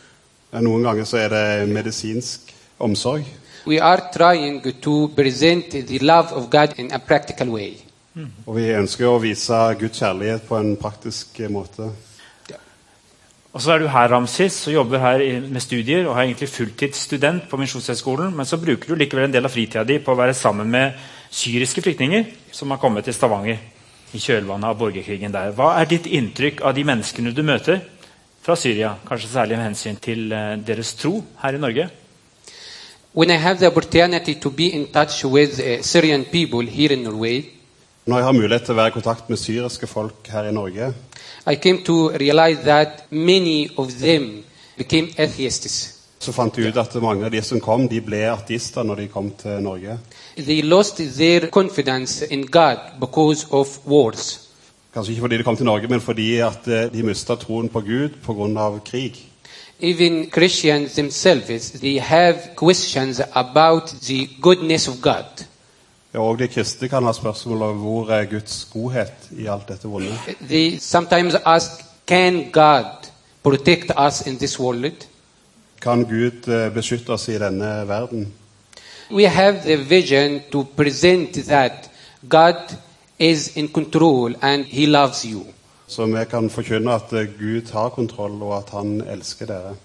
Noen 0.55 0.85
ganger 0.87 1.03
så 1.03 1.17
er 1.19 1.33
det 1.33 1.67
medisinsk 1.67 2.53
omsorg. 2.79 3.25
we 3.65 3.79
are 3.81 4.09
trying 4.13 4.61
to 4.81 5.09
present 5.15 5.71
the 5.71 5.99
love 5.99 6.31
of 6.31 6.49
God 6.49 6.79
in 6.79 6.91
a 6.93 6.99
practical 6.99 7.49
way. 7.49 7.73
Og 8.45 8.55
vi 8.55 8.69
ønsker 8.71 9.09
å 9.09 9.19
vise 9.19 9.57
Guds 9.79 9.99
kjærlighet 9.99 10.45
på 10.47 10.55
en 10.55 10.77
praktisk 10.79 11.39
måte. 11.49 11.81
måte. 11.81 12.05
Og 13.55 13.61
så 13.63 13.71
er 13.71 13.79
du 13.79 13.87
her, 13.87 14.09
Ramsis, 14.11 14.67
og 14.67 14.73
jobber 14.73 14.99
her 14.99 15.21
med 15.47 15.63
studier 15.63 16.09
og 16.09 16.17
er 16.17 16.25
egentlig 16.25 16.49
fulltidsstudent 16.51 17.45
på 17.47 17.59
Misjonshøgskolen, 17.61 18.33
men 18.35 18.45
så 18.45 18.59
bruker 18.59 18.91
du 18.91 18.99
likevel 18.99 19.29
en 19.29 19.35
del 19.35 19.47
av 19.47 19.53
fritida 19.53 19.85
di 19.87 19.95
på 20.03 20.11
å 20.11 20.19
være 20.19 20.33
sammen 20.35 20.67
med 20.73 20.97
syriske 21.35 21.83
flyktninger 21.83 22.29
som 22.55 22.71
har 22.71 22.79
kommet 22.79 23.05
til 23.05 23.15
Stavanger 23.15 23.59
i 24.15 24.21
kjølvannet 24.21 24.69
av 24.69 24.79
borgerkrigen 24.79 25.33
der. 25.33 25.51
Hva 25.55 25.73
er 25.81 25.89
ditt 25.89 26.07
inntrykk 26.07 26.63
av 26.63 26.75
de 26.77 26.85
menneskene 26.87 27.33
du 27.35 27.43
møter 27.43 27.81
fra 28.45 28.55
Syria, 28.55 28.93
kanskje 29.07 29.33
særlig 29.33 29.57
med 29.57 29.67
hensyn 29.71 29.99
til 29.99 30.31
eh, 30.31 30.55
deres 30.63 30.93
tro 30.99 31.17
her 31.41 31.57
i 31.57 31.61
Norge? 31.61 31.89
When 33.15 33.31
I 33.31 33.39
have 33.39 33.59
the 33.59 33.67
opportunity 33.67 34.35
to 34.35 34.49
be 34.51 34.67
in 34.75 34.87
touch 34.91 35.23
with 35.25 35.59
uh, 35.59 35.81
Syrian 35.81 36.25
people 36.25 36.67
here 36.67 36.93
in 36.93 37.03
Norway, 37.03 37.43
Når 38.05 38.17
jeg 38.17 38.25
har 38.25 38.33
mulighet 38.37 38.63
til 38.67 38.75
å 38.75 38.77
være 38.77 38.91
i 38.91 38.93
kontakt 38.93 39.29
med 39.29 39.39
syriske 39.41 39.87
folk 39.87 40.27
her 40.29 40.45
i 40.45 40.51
Norge, 40.53 40.91
I 41.49 41.55
came 41.55 41.81
to 41.83 42.11
realize 42.13 42.61
that 42.63 43.07
many 43.09 43.71
of 43.77 43.89
them 43.99 44.43
became 44.77 45.09
atheists. 45.17 45.94
Så 46.19 46.31
fant 46.31 46.55
de 46.55 46.67
ut 46.67 46.77
at 46.77 46.95
mange 47.01 47.25
av 47.25 47.31
de 47.31 47.41
som 47.43 47.59
kom, 47.61 47.87
de 47.89 48.01
ble 48.01 48.23
artister 48.31 48.83
når 48.83 48.95
de 49.03 49.07
kom 49.11 49.29
til 49.37 49.61
Norge. 49.63 49.97
They 50.37 50.61
lost 50.61 50.97
their 51.17 51.49
confidence 51.51 52.25
in 52.31 52.45
God 52.47 52.99
because 52.99 53.47
of 53.51 53.79
wars. 53.85 54.41
Kanskje 54.93 55.11
ikke 55.11 55.21
fordi 55.21 55.37
de 55.37 55.43
kom 55.43 55.57
til 55.57 55.65
Norge, 55.65 55.87
men 55.87 56.01
fordi 56.01 56.37
at 56.39 56.67
eh, 56.67 56.91
de 56.93 57.03
mista 57.03 57.35
troen 57.35 57.69
på 57.69 57.81
Gud 57.81 58.09
pga. 58.23 58.79
krig. 58.85 59.31
Even 59.79 60.29
Christians 60.31 60.93
themselves, 60.93 61.71
they 61.71 61.99
have 61.99 62.35
questions 62.55 63.21
about 63.33 63.87
the 64.07 64.29
goodness 64.41 64.87
of 64.87 64.95
God. 65.01 65.45
Ja, 66.13 66.19
og 66.19 66.39
de 66.39 66.47
kristne 66.47 66.87
kan 66.87 67.03
ha 67.03 67.11
spørsmål 67.13 67.61
om 67.61 67.77
hvor 67.77 68.09
er 68.09 68.25
Guds 68.25 68.67
godhet 68.73 69.29
i 69.37 69.45
alt 69.51 69.67
dette 69.67 69.87
vonde. 69.87 70.15
They 70.47 70.77
sometimes 70.79 71.35
ask, 71.45 71.71
can 72.07 72.51
God 72.51 73.09
protect 73.43 73.91
us 74.07 74.21
in 74.27 74.37
this 74.37 74.59
world? 74.59 75.05
Kan 75.81 76.05
Gud 76.05 76.47
eh, 76.47 76.69
beskytte 76.73 77.13
oss 77.13 77.29
i 77.29 77.37
denne 77.39 77.87
verden? 77.87 78.27
We 79.11 79.27
have 79.29 79.61
the 79.63 79.75
vision 79.75 80.41
to 80.51 80.63
present 80.63 81.33
that 81.47 81.89
God 82.29 82.75
is 83.19 83.57
in 83.57 83.67
control 83.67 84.35
and 84.41 84.65
He 84.65 84.85
loves 84.85 85.25
you. 85.25 85.45
Så 85.87 86.05
vi 86.05 86.25
kan 86.29 86.49
forkynne 86.49 86.93
at 86.93 87.13
eh, 87.13 87.27
Gud 87.39 87.71
har 87.71 87.89
kontroll, 87.89 88.41
og 88.43 88.57
at 88.57 88.69
han 88.73 89.01
elsker 89.01 89.45
dere. 89.45 89.75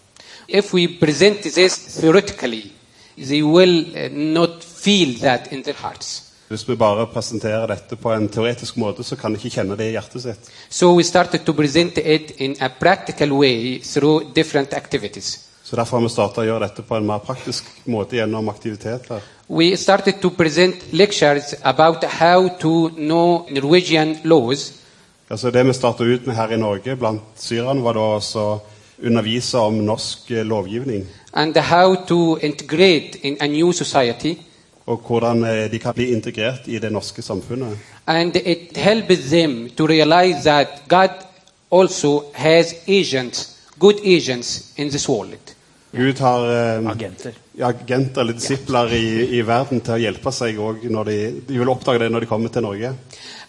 If 0.49 0.75
we 0.75 0.89
present 1.01 1.43
this 1.43 1.77
theoretically, 2.01 2.73
they 3.17 3.43
will 3.43 3.85
uh, 3.97 4.09
not 4.13 4.65
feel 4.65 5.19
that 5.21 5.53
in 5.53 5.63
their 5.63 5.77
hearts. 5.77 6.23
Hvis 6.49 6.69
vi 6.69 6.75
bare 6.75 7.07
presenterer 7.07 7.67
dette 7.67 7.97
på 7.97 8.13
en 8.13 8.29
teoretisk 8.29 8.77
måte, 8.77 9.05
så 9.05 9.17
kan 9.17 9.31
de 9.31 9.39
ikke 9.39 9.61
kjenne 9.61 9.77
det 9.79 9.87
i 9.87 9.93
hjertet 9.95 10.23
sitt. 10.23 10.51
So 10.69 10.97
we 10.97 11.05
started 11.05 11.45
to 11.47 11.53
present 11.53 11.99
it 11.99 12.31
in 12.39 12.57
a 12.61 12.69
practical 12.81 13.33
way 13.33 13.79
through 13.83 14.35
different 14.35 14.75
activities. 14.75 15.50
Så 15.71 15.77
Derfor 15.77 15.97
har 15.97 16.03
vi 16.03 16.09
starta 16.11 16.41
å 16.43 16.45
gjøre 16.45 16.67
dette 16.67 16.83
på 16.83 16.97
en 16.97 17.05
mer 17.07 17.21
praktisk 17.23 17.65
måte 17.87 18.17
gjennom 18.17 18.49
aktiviteter. 18.51 19.21
We 19.49 19.77
started 19.77 20.17
to 20.23 20.31
present 20.31 20.75
lectures 20.93 21.55
about 21.63 22.05
how 22.05 22.49
to 22.59 22.89
know 22.97 23.47
Norwegian 23.51 24.17
laws 24.25 24.73
Altså 25.31 25.51
Det 25.51 25.67
vi 25.67 25.73
starta 25.73 26.05
ut 26.05 26.27
med 26.27 26.35
her 26.35 26.51
i 26.51 26.57
Norge 26.57 26.97
blant 26.97 27.23
syrerne, 27.39 27.83
var 27.83 27.95
da 27.95 28.01
å 28.19 28.61
undervise 28.99 29.59
om 29.59 29.75
norsk 29.75 30.31
eh, 30.31 30.47
lovgivning. 30.47 31.07
and 31.35 31.57
how 31.57 31.95
to 31.95 32.39
integrate 32.43 33.19
in 33.23 33.37
a 33.41 33.47
new 33.47 33.73
society. 33.73 34.35
Og 34.87 34.99
hvordan 35.07 35.45
eh, 35.45 35.71
de 35.71 35.79
kan 35.79 35.95
bli 35.95 36.13
integrert 36.13 36.67
i 36.67 36.79
det 36.79 36.93
norske 36.93 37.23
samfunnet. 37.23 37.79
And 38.07 38.37
it 38.37 38.77
helps 38.77 39.31
them 39.31 39.71
to 39.77 39.87
realize 39.87 40.43
that 40.43 40.67
God 40.89 41.11
also 41.71 42.25
has 42.35 42.75
agents, 42.89 43.57
good 43.79 44.01
agents 44.05 44.73
in 44.77 44.91
this 44.91 45.09
world. 45.09 45.55
Gud 45.93 46.19
har 46.23 46.45
eh, 46.51 46.91
Agenter. 46.91 47.35
agenter 47.61 48.21
eller 48.21 48.33
disipler 48.33 48.93
i, 48.95 49.39
i 49.39 49.41
verden 49.43 49.81
til 49.83 49.97
å 49.97 49.99
hjelpe 49.99 50.33
seg 50.33 50.59
òg 50.63 50.85
når 50.91 51.11
de, 51.11 51.17
de 51.49 51.59
vil 51.59 51.73
oppdage 51.73 52.05
det 52.05 52.11
når 52.13 52.25
de 52.25 52.31
kommer 52.31 52.53
til 52.55 52.63
Norge. 52.63 52.93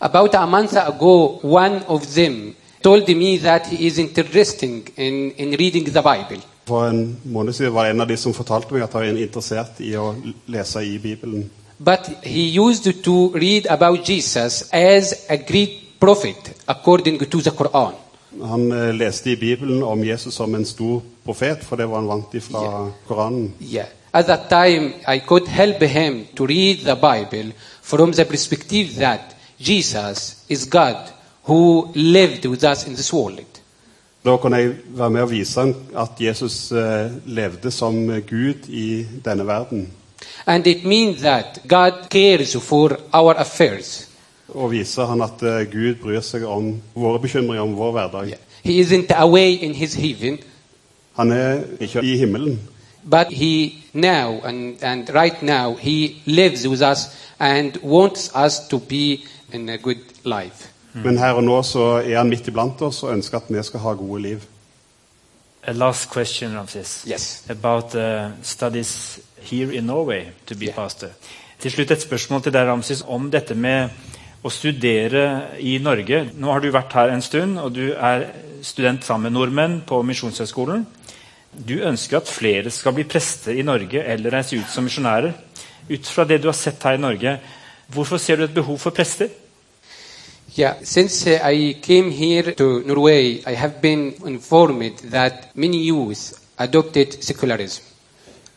About 0.01 0.35
a 0.35 0.45
month 0.49 0.77
ago, 0.77 1.39
one 1.43 1.83
of 1.87 2.07
them 2.15 2.55
told 2.81 3.07
me 3.15 3.37
that 3.37 3.67
he 3.67 3.85
is 3.85 3.99
interested 3.99 4.89
in, 4.97 5.31
in 5.37 5.55
reading 5.59 5.85
the 5.85 6.01
Bible. 6.01 6.41
For 6.65 6.89
en 6.89 7.17
måned 7.23 7.53
siden 7.53 7.73
var 7.73 7.85
det 7.85 7.93
en 7.93 8.01
av 8.01 8.07
de 8.09 8.17
som 8.17 8.33
fortalte 8.33 8.73
meg 8.73 8.85
at 8.87 8.93
han 8.97 9.05
er 9.05 9.21
interessert 9.21 9.81
i 9.85 9.93
å 9.97 10.11
lese 10.49 10.81
i 10.85 10.97
Bibelen. 11.01 11.49
But 11.79 12.09
he 12.23 12.49
used 12.57 13.03
to 13.03 13.31
read 13.33 13.67
about 13.69 14.09
Jesus 14.09 14.63
as 14.71 15.13
a 15.29 15.37
great 15.37 15.99
prophet 15.99 16.53
according 16.67 17.19
to 17.19 17.41
the 17.41 17.51
Quran. 17.51 17.93
Han 18.39 18.71
eh, 18.71 18.93
leste 18.95 19.31
i 19.31 19.35
Bibelen 19.35 19.83
om 19.83 20.03
Jesus 20.03 20.35
som 20.35 20.55
en 20.55 20.65
stor 20.65 21.01
profet, 21.25 21.63
for 21.63 21.75
det 21.75 21.85
var 21.89 21.99
han 21.99 22.07
vant 22.07 22.43
fra 22.43 22.91
Koranen. 23.07 23.53
Yeah. 23.61 23.87
At 24.13 24.25
that 24.27 24.49
time, 24.49 24.93
I 25.07 25.19
could 25.19 25.47
help 25.47 25.81
him 25.81 26.25
to 26.35 26.45
read 26.45 26.83
the 26.83 26.95
Bible 26.95 27.53
from 27.81 28.11
the 28.11 28.25
perspective 28.25 28.99
that 28.99 29.35
Jesus 29.57 30.45
is 30.49 30.65
God 30.65 31.11
who 31.43 31.91
lived 31.95 32.45
with 32.45 32.63
us 32.63 32.87
in 32.87 32.95
this 32.95 33.13
world. 33.13 33.39
Da 34.25 34.37
kunne 34.37 34.57
jeg 34.57 34.73
være 34.85 35.09
med 35.09 35.21
og 35.21 35.31
vise 35.31 35.59
ham 35.59 35.75
at 35.97 36.19
Jesus 36.19 36.71
eh, 36.71 37.11
levde 37.25 37.71
som 37.71 38.21
Gud 38.29 38.69
i 38.69 39.05
denne 39.25 39.47
verden. 39.47 39.87
And 40.45 40.67
it 40.67 40.85
means 40.85 41.21
that 41.21 41.59
God 41.67 41.91
cares 42.09 42.57
for 42.57 42.97
our 43.13 43.33
affairs. 43.33 44.10
Og 44.55 44.71
viser 44.71 45.05
han 45.05 45.21
at 45.21 45.43
eh, 45.43 45.65
Gud 45.71 45.95
bryr 46.01 46.21
seg 46.21 46.43
om 46.43 46.81
våre 46.95 47.19
bekymringer 47.19 47.61
om 47.63 47.75
vår 47.77 47.91
hverdag. 47.91 48.27
Yeah. 48.27 48.39
He 48.63 48.79
isn't 48.81 49.11
away 49.15 49.53
in 49.63 49.73
his 49.75 49.93
heaven, 49.93 50.39
Han 51.13 51.31
er 51.31 51.63
ikke 51.79 52.01
i 52.03 52.17
himmelen, 52.17 52.59
but 53.09 53.27
he 53.31 53.73
now 53.93 54.39
and, 54.43 54.77
and 54.83 55.09
right 55.15 55.41
now 55.41 55.75
he 55.75 56.15
lives 56.25 56.67
with 56.67 56.81
us 56.91 56.99
and 57.39 57.77
wants 57.83 58.31
us 58.45 58.59
to 58.69 58.79
be 58.79 59.17
in 59.53 59.69
a 59.69 59.77
good 59.77 59.97
life. 60.23 60.67
men 60.93 61.17
her 61.17 61.31
og 61.33 61.43
nå 61.43 61.61
så 61.63 61.79
er 62.05 62.17
han 62.17 62.29
midt 62.29 62.47
iblant 62.47 62.81
oss 62.81 63.03
og 63.03 63.13
ønsker 63.13 63.37
at 63.37 63.43
vi 63.49 63.63
skal 63.63 63.79
ha 63.79 63.93
gode 63.93 64.21
liv. 64.21 64.39
A 65.63 65.71
last 65.71 66.09
question, 66.11 66.57
Ramses. 66.57 67.05
Yes. 67.11 67.43
About 67.49 67.95
uh, 67.95 68.31
studies 68.43 69.19
here 69.41 69.71
in 69.73 69.83
Norway 69.83 70.23
to 70.47 70.55
be 70.55 70.65
Yeah. 70.65 70.75
pastor. 70.75 71.07
Til 71.59 71.71
slutt 71.71 71.91
et 71.91 72.01
spørsmål 72.01 72.41
til 72.41 72.53
deg, 72.53 72.67
Ramses, 72.67 73.03
om 73.07 73.31
dette 73.31 73.55
med 73.55 73.89
å 74.41 74.49
studere 74.49 75.57
i 75.61 75.77
Norge. 75.81 76.23
Nå 76.33 76.49
har 76.49 76.63
du 76.63 76.71
vært 76.73 76.95
her 76.97 77.13
en 77.13 77.21
stund, 77.21 77.59
og 77.61 77.75
du 77.75 77.91
er 77.93 78.25
student 78.65 79.05
sammen 79.05 79.29
med 79.29 79.37
nordmenn 79.37 79.77
på 79.87 80.01
Misjonshøgskolen. 80.05 80.85
Du 81.51 81.81
ønsker 81.83 82.21
at 82.21 82.31
flere 82.31 82.71
skal 82.71 82.95
bli 82.95 83.05
prester 83.09 83.57
i 83.57 83.65
Norge 83.67 84.01
eller 84.01 84.33
reise 84.33 84.57
ut 84.57 84.69
som 84.71 84.85
misjonærer. 84.87 85.33
Ut 85.91 86.07
fra 86.07 86.25
det 86.25 86.39
du 86.41 86.47
har 86.47 86.57
sett 86.57 86.83
her 86.87 86.97
i 86.97 87.01
Norge, 87.01 87.35
hvorfor 87.91 88.21
ser 88.21 88.39
du 88.39 88.45
et 88.47 88.55
behov 88.55 88.79
for 88.79 88.95
prester? 88.95 89.29
Yeah, 90.57 90.83
since 90.83 91.27
uh, 91.27 91.39
I 91.47 91.77
came 91.81 92.11
here 92.11 92.51
to 92.51 92.81
Norway, 92.85 93.41
I 93.47 93.53
have 93.55 93.81
been 93.81 94.13
informed 94.25 94.97
that 95.11 95.55
many 95.55 95.77
youth 95.77 96.33
adopted 96.57 97.23
secularism. 97.23 97.83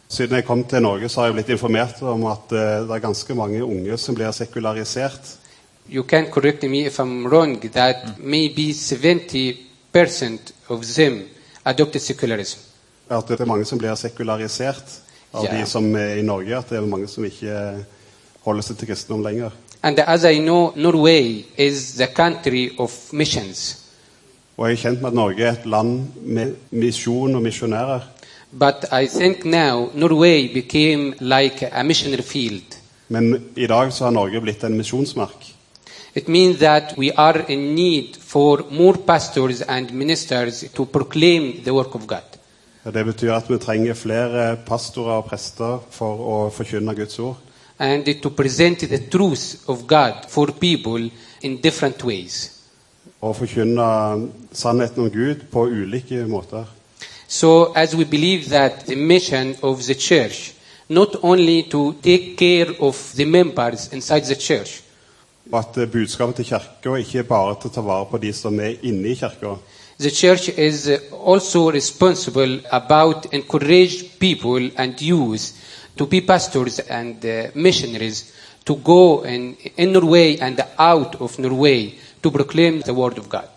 Siden 0.09 0.37
jeg 0.37 0.45
kom 0.45 0.65
til 0.65 0.83
Norge, 0.83 1.09
så 1.09 1.21
har 1.21 1.27
jeg 1.29 1.35
blitt 1.39 1.53
informert 1.55 2.03
om 2.03 2.27
at 2.31 2.53
eh, 2.53 2.83
det 2.87 2.93
er 2.95 3.03
ganske 3.03 3.35
mange 3.35 3.63
unge 3.65 3.97
som 3.99 4.15
blir 4.15 4.31
sekularisert. 4.37 5.31
You 5.89 6.03
can 6.03 6.31
correct 6.31 6.63
me 6.63 6.87
if 6.87 6.99
I'm 6.99 7.27
wrong, 7.27 7.61
that 7.73 8.19
maybe 8.19 8.73
70% 8.73 10.53
of 10.69 10.95
them 10.95 11.29
adopted 11.65 12.03
secularism. 12.03 12.59
At 13.11 13.29
det 13.29 13.41
er 13.41 13.45
mange 13.45 13.65
som 13.65 13.79
blir 13.79 13.95
sekularisert 13.95 15.01
av 15.33 15.45
yeah. 15.45 15.61
de 15.61 15.67
som 15.69 15.97
er 15.97 16.15
i 16.17 16.23
Norge. 16.23 16.57
At 16.57 16.71
det 16.71 16.79
er 16.79 16.87
mange 16.89 17.09
som 17.09 17.25
ikke 17.25 17.85
holder 18.45 18.63
seg 18.63 18.77
til 18.79 18.89
kristendom 18.89 19.23
lenger. 19.25 19.51
And 19.83 19.99
as 20.01 20.25
I 20.25 20.39
know, 20.39 20.73
Norway 20.77 21.45
is 21.59 21.95
the 21.95 22.07
country 22.07 22.71
of 22.79 23.13
missions. 23.13 23.81
Og 24.57 24.69
jeg 24.69 24.73
er 24.73 24.83
kjent 24.83 25.03
med 25.03 25.11
at 25.11 25.15
Norge 25.15 25.45
er 25.45 25.53
et 25.53 25.67
land 25.67 26.03
med 26.23 26.55
misjon 26.71 27.35
og 27.35 27.43
misjonærer. 27.43 28.01
But 28.53 28.87
I 28.93 29.07
think 29.07 29.45
now 29.45 29.91
Norway 29.95 30.55
became 30.55 31.15
like 31.21 31.69
a 31.73 31.83
missionary 31.83 32.23
field. 32.23 32.79
Men 33.09 33.45
i 33.57 33.67
dag 33.67 33.93
så 33.93 34.05
har 34.05 34.11
Norge 34.11 34.41
blitt 34.41 34.65
en 34.65 34.77
misjonsmark. 34.77 35.54
It 36.15 36.29
means 36.29 36.59
that 36.59 36.95
we 36.97 37.11
are 37.13 37.45
in 37.49 37.75
need 37.75 38.17
for 38.17 38.65
more 38.71 38.97
pastors 38.97 39.63
and 39.63 39.93
ministers 39.93 40.65
to 40.75 40.85
proclaim 40.87 41.63
the 41.65 41.75
work 41.75 41.95
of 41.95 42.07
God. 42.07 42.23
Det 42.85 43.05
betyr 43.05 43.33
at 43.33 43.51
vi 43.51 43.59
trenger 43.59 43.95
flere 43.95 44.57
pastorer 44.67 45.17
og 45.17 45.25
prester 45.25 45.79
for 45.91 46.21
å 46.21 46.51
forkynne 46.53 46.95
Guds 46.95 47.19
ord. 47.19 47.37
and 47.79 48.05
to 48.23 48.31
present 48.31 48.79
the 48.79 48.99
truth 48.99 49.69
of 49.69 49.87
God 49.87 50.27
for 50.29 50.47
people 50.53 51.11
in 51.43 51.61
different 51.61 52.05
ways. 52.05 52.51
Og 53.21 53.37
forkynne 53.37 54.31
sannheten 54.53 55.03
om 55.03 55.11
Gud 55.11 55.49
på 55.51 55.67
ulike 55.67 56.27
måter. 56.27 56.65
So, 57.29 57.73
as 57.75 57.95
we 57.97 58.05
believe 58.05 58.49
that 58.51 58.87
the 58.87 58.97
mission 58.97 59.57
of 59.63 59.83
the 59.83 59.95
church, 59.95 60.55
not 60.89 61.17
only 61.23 61.63
to 61.71 61.95
take 62.03 62.37
care 62.37 62.67
of 62.81 63.13
the 63.17 63.25
members 63.25 63.93
inside 63.93 64.21
the 64.21 64.35
church, 64.35 64.84
Og 65.53 65.59
at 65.61 65.79
eh, 65.79 65.91
budskapet 65.91 66.41
til 66.41 66.51
kirka 66.53 66.99
ikke 67.01 67.19
er 67.19 67.29
bare 67.29 67.57
til 67.61 67.71
å 67.71 67.75
ta 67.75 67.85
vare 67.85 68.11
på 68.11 68.21
de 68.23 68.33
som 68.33 68.61
er 68.61 68.79
inne 68.83 69.13
i 69.13 69.19
kirka. 69.19 69.57
the 69.99 70.11
church 70.11 70.49
is 70.49 70.89
uh, 70.89 70.99
also 71.25 71.71
responsible 71.71 72.61
about 72.73 73.33
encourage 73.33 74.19
people 74.19 74.71
and 74.77 75.01
youth 75.01 75.53
to 75.97 76.07
be 76.07 76.21
pastors 76.21 76.81
and 76.81 77.25
uh, 77.25 77.51
missionaries 77.55 78.33
to 78.65 78.77
go 78.77 79.23
in, 79.23 79.55
in 79.77 79.93
Norway 79.93 80.37
and 80.39 80.61
out 80.79 81.21
of 81.21 81.39
Norway 81.39 81.95
to 82.23 82.31
proclaim 82.31 82.81
the 82.81 82.95
word 82.95 83.19
of 83.19 83.29
God. 83.29 83.51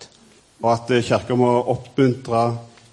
Og 0.61 0.71
at 0.73 0.91
eh, 0.91 1.03
kirka 1.05 1.35
må 1.37 1.49
oppmuntre 1.69 2.43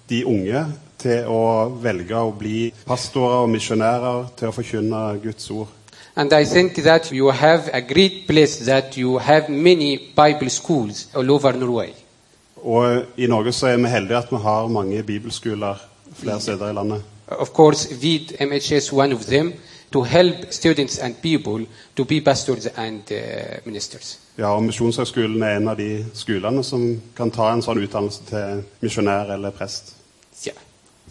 de 0.09 0.21
unge 0.29 0.61
til 1.01 1.25
å 1.27 1.69
velge 1.81 2.17
å 2.17 2.29
bli 2.37 2.69
pastorer 2.85 3.41
og 3.41 3.49
misjonærer 3.49 4.29
til 4.37 4.51
å 4.51 4.53
forkynne 4.53 5.01
Guds 5.23 5.49
ord. 5.51 5.71
And 6.17 6.33
I 6.33 6.45
think 6.45 6.75
that 6.75 7.11
you 7.11 7.31
have 7.31 7.69
a 7.73 7.81
great 7.81 8.27
place 8.27 8.65
that 8.65 8.97
you 8.97 9.17
have 9.17 9.49
many 9.49 9.97
Bible 9.97 10.49
schools 10.49 11.07
all 11.15 11.31
over 11.31 11.51
Norway. 11.51 11.89
Og 12.55 13.03
i 13.17 13.27
Norge 13.27 13.51
så 13.51 13.67
er 13.67 13.77
vi 13.77 13.87
heldige 13.87 14.17
at 14.17 14.31
vi 14.31 14.37
har 14.37 14.67
mange 14.67 15.03
bibelskoler 15.03 15.75
flere 16.13 16.41
steder 16.41 16.69
i 16.69 16.73
landet. 16.73 17.03
Of 17.27 17.47
course, 17.49 17.95
VID 18.01 18.31
MHS 18.39 18.93
one 18.93 19.15
of 19.15 19.25
them 19.25 19.53
to 19.91 20.03
help 20.03 20.35
students 20.51 20.97
and 20.97 21.15
people 21.21 21.65
to 21.95 22.03
be 22.03 22.21
pastors 22.21 22.65
and 22.65 23.01
uh, 23.11 23.17
ministers. 23.65 24.19
Ja, 24.37 24.55
og 24.55 24.63
Misjonshøgskolen 24.63 25.43
er 25.43 25.57
en 25.57 25.67
av 25.67 25.77
de 25.77 26.05
skolene 26.13 26.63
som 26.63 27.01
kan 27.15 27.31
ta 27.31 27.53
en 27.53 27.63
sånn 27.63 27.79
utdannelse 27.79 28.27
til 28.29 28.63
misjonær 28.81 29.31
eller 29.35 29.55
prest. 29.55 29.95
Yeah, 30.47 30.57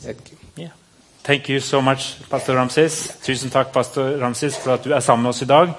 thank 0.02 0.32
you. 0.32 0.38
Yeah. 0.58 0.83
Thank 1.24 1.48
you 1.48 1.58
so 1.60 1.80
much, 1.80 2.16
Pastor 2.28 2.54
Ramses. 2.54 3.16
Tusen 3.22 3.50
takk, 3.50 3.72
Pastor 3.72 4.20
Ramses, 4.20 4.58
for 4.58 4.74
at 4.74 4.84
du 4.84 4.92
er 4.92 5.00
sammen 5.00 5.22
med 5.22 5.30
oss 5.30 5.42
i 5.42 5.46
dag. 5.46 5.72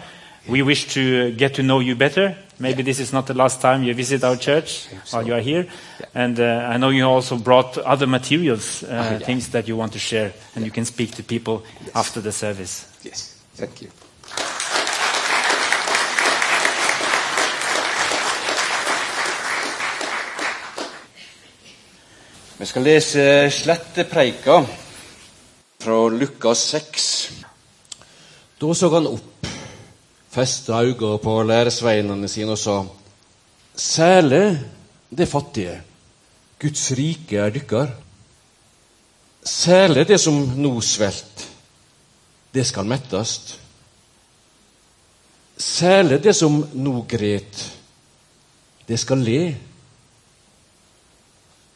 We 0.50 0.64
wish 0.64 0.88
to 0.94 1.32
get 1.38 1.54
to 1.54 1.62
know 1.62 1.80
you 1.82 1.96
better. 1.96 2.34
Maybe 2.58 2.82
this 2.82 3.00
is 3.00 3.14
not 3.14 3.28
the 3.28 3.34
last 3.34 3.62
time 3.62 3.84
you 3.84 3.94
visit 3.94 4.24
our 4.24 4.38
church 4.38 4.88
while 5.12 5.28
you 5.28 5.36
are 5.36 5.42
here. 5.42 5.66
And 6.16 6.40
uh, 6.40 6.74
I 6.74 6.78
know 6.78 6.90
you 6.90 7.06
also 7.06 7.38
brought 7.38 7.78
other 7.78 8.08
materials, 8.08 8.84
uh, 8.84 8.88
yeah. 8.88 9.20
things 9.20 9.50
that 9.50 9.68
you 9.68 9.78
want 9.78 9.94
to 9.94 10.00
share, 10.00 10.34
and 10.56 10.66
you 10.66 10.72
can 10.72 10.86
speak 10.86 11.12
to 11.16 11.24
people 11.24 11.62
after 11.94 12.22
the 12.22 12.32
service. 12.32 12.88
Yes, 13.04 13.36
thank 13.56 13.82
you. 13.82 13.90
Vi 22.58 22.66
skal 22.66 22.82
lese 22.82 23.52
slettepreika 23.52 24.66
fra 25.86 26.10
Lukas 26.10 26.60
6. 26.74 27.30
Da 28.58 28.74
så 28.74 28.88
han 28.90 29.06
opp, 29.06 29.50
festa 30.34 30.80
øynene 30.82 31.20
på 31.22 31.36
læresveinene 31.46 32.30
sine 32.32 32.56
og 32.56 32.58
sa:" 32.58 32.78
Særlig 33.76 34.58
det 35.18 35.28
fattige, 35.28 35.82
Guds 36.62 36.92
rike 36.98 37.38
er 37.38 37.54
dykkar. 37.54 37.92
Særlig 39.44 40.08
det 40.08 40.20
som 40.20 40.40
nå 40.58 40.82
svelt, 40.82 41.46
det 42.54 42.66
skal 42.66 42.90
mettast. 42.90 43.60
Særlig 45.58 46.24
det 46.24 46.36
som 46.36 46.64
nå 46.74 47.06
gret, 47.08 47.72
det 48.88 49.00
skal 49.00 49.18
le. 49.18 49.56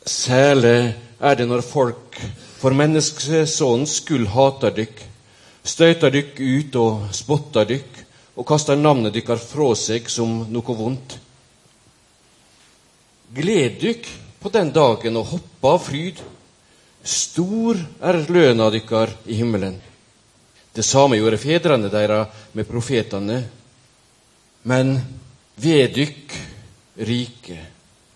Særlig 0.06 0.96
er 1.20 1.36
det 1.36 1.48
når 1.48 1.62
folk 1.62 2.24
for 2.60 2.76
menneskesonen 2.76 3.88
skuld 3.88 4.28
hater 4.34 4.74
dykk, 4.76 5.02
støyter 5.64 6.12
dykk 6.12 6.40
ut 6.44 6.78
og 6.80 7.06
spotter 7.16 7.68
dykk 7.70 8.00
og 8.40 8.48
kaster 8.48 8.80
navnet 8.80 9.16
dykkar 9.16 9.40
fra 9.40 9.70
seg 9.80 10.10
som 10.12 10.42
noe 10.52 10.76
vondt. 10.76 11.16
Gled 13.36 13.80
dykk 13.82 14.10
på 14.40 14.52
den 14.52 14.72
dagen 14.76 15.20
og 15.20 15.32
hopp 15.34 15.68
av 15.72 15.80
fryd. 15.86 16.20
Stor 17.04 17.80
er 18.04 18.20
løna 18.28 18.70
dykkar 18.74 19.14
i 19.30 19.40
himmelen. 19.40 19.78
Det 20.76 20.86
samme 20.86 21.20
gjorde 21.20 21.40
fedrene 21.42 21.92
deres 21.92 22.44
med 22.56 22.68
profetene. 22.68 23.40
Men 24.68 24.96
ved 25.60 25.96
dykk, 25.96 26.36
rike, 27.08 27.60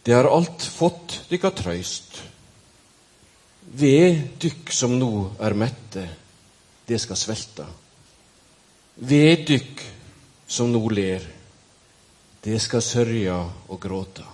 det 0.04 0.16
har 0.16 0.28
alt 0.28 0.64
fått 0.68 1.22
dykkar 1.32 1.56
trøyst. 1.56 2.33
Ved 3.72 4.40
dykk 4.42 4.72
som 4.74 4.98
nå 5.00 5.14
er 5.42 5.56
mette, 5.58 6.04
det 6.88 7.00
skal 7.02 7.18
svelte. 7.18 7.66
Ved 8.96 9.46
dykk 9.48 9.84
som 10.48 10.72
nå 10.72 10.82
ler, 10.94 11.24
det 12.44 12.60
skal 12.62 12.84
sørja 12.84 13.38
og 13.44 13.80
gråta. 13.82 14.26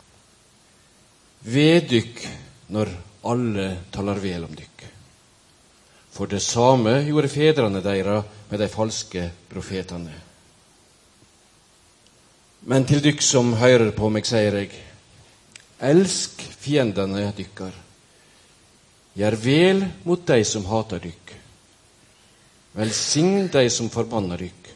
Ved 1.46 1.88
dykk 1.92 2.24
når 2.74 2.92
alle 3.30 3.68
taler 3.94 4.20
vel 4.20 4.48
om 4.48 4.56
dykk. 4.56 4.86
For 6.12 6.28
det 6.28 6.42
samme 6.44 6.98
gjorde 7.06 7.32
fedrene 7.32 7.84
deres 7.86 8.26
med 8.50 8.60
de 8.60 8.68
falske 8.68 9.30
profetene. 9.50 10.16
Men 12.68 12.86
til 12.86 13.00
dykk 13.04 13.22
som 13.24 13.54
hører 13.56 13.94
på 13.96 14.10
meg, 14.12 14.26
sier 14.28 14.58
jeg, 14.60 14.74
elsk 15.80 16.42
fiendene 16.60 17.30
dykkar. 17.38 17.72
Gjør 19.20 19.36
vel 19.44 19.82
mot 20.08 20.22
de 20.24 20.44
som 20.48 20.64
hater 20.70 21.02
dykk. 21.04 21.32
Velsign 22.80 23.50
de 23.52 23.66
som 23.74 23.90
forbanner 23.92 24.40
dykk, 24.40 24.70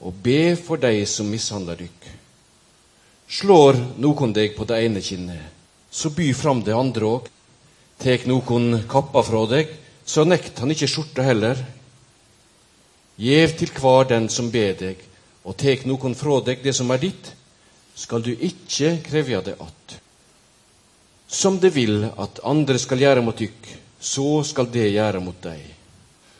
og 0.00 0.20
be 0.24 0.54
for 0.56 0.80
de 0.80 1.02
som 1.04 1.28
mishandler 1.28 1.82
dykk. 1.82 2.06
Slår 3.36 3.76
noen 4.00 4.32
deg 4.32 4.54
på 4.56 4.64
det 4.70 4.78
ene 4.86 5.02
kinnet, 5.04 5.52
så 5.92 6.08
by 6.14 6.30
fram 6.38 6.62
det 6.64 6.76
andre 6.76 7.10
òg. 7.18 7.28
Tek 8.00 8.24
noen 8.30 8.80
kappa 8.88 9.20
fra 9.26 9.44
deg, 9.50 9.68
så 10.08 10.24
nekt 10.24 10.62
han 10.62 10.72
ikke 10.72 10.88
skjorta 10.88 11.26
heller. 11.26 11.60
Gjev 13.20 13.58
til 13.60 13.76
hver 13.76 14.08
den 14.08 14.30
som 14.32 14.48
ber 14.54 14.72
deg, 14.80 15.04
og 15.44 15.56
tek 15.60 15.84
noen 15.84 16.16
fra 16.16 16.40
deg 16.48 16.64
det 16.64 16.72
som 16.76 16.88
er 16.96 17.04
ditt, 17.04 17.32
skal 17.96 18.24
du 18.24 18.32
ikke 18.32 19.02
krevja 19.04 19.44
det 19.44 19.60
att. 19.60 20.00
Som 21.28 21.58
det 21.60 21.72
vil 21.74 22.04
at 22.06 22.40
andre 22.46 22.78
skal 22.78 23.02
gjøre 23.02 23.22
mot 23.24 23.38
dykk, 23.38 23.70
så 24.00 24.42
skal 24.46 24.68
det 24.70 24.92
gjøre 24.94 25.20
mot 25.20 25.38
deg. 25.42 25.62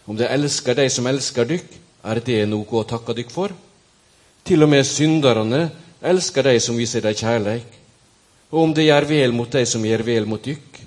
Om 0.07 0.17
det 0.17 0.29
elsker 0.31 0.77
de 0.79 0.87
som 0.91 1.07
elsker 1.11 1.49
dykk, 1.49 1.73
er 2.07 2.21
det 2.23 2.45
noe 2.47 2.79
å 2.79 2.87
takke 2.87 3.17
dykk 3.19 3.33
for? 3.35 3.55
Til 4.47 4.63
og 4.63 4.71
med 4.71 4.87
synderne 4.87 5.65
elsker 6.07 6.47
de 6.47 6.61
som 6.63 6.79
viser 6.79 7.03
deg 7.03 7.19
kjærleik. 7.19 7.73
Og 8.55 8.63
om 8.63 8.75
det 8.75 8.87
gjør 8.87 9.09
vel 9.11 9.35
mot 9.35 9.51
de 9.51 9.65
som 9.67 9.83
gjør 9.83 10.05
vel 10.07 10.29
mot 10.31 10.43
dykk, 10.43 10.79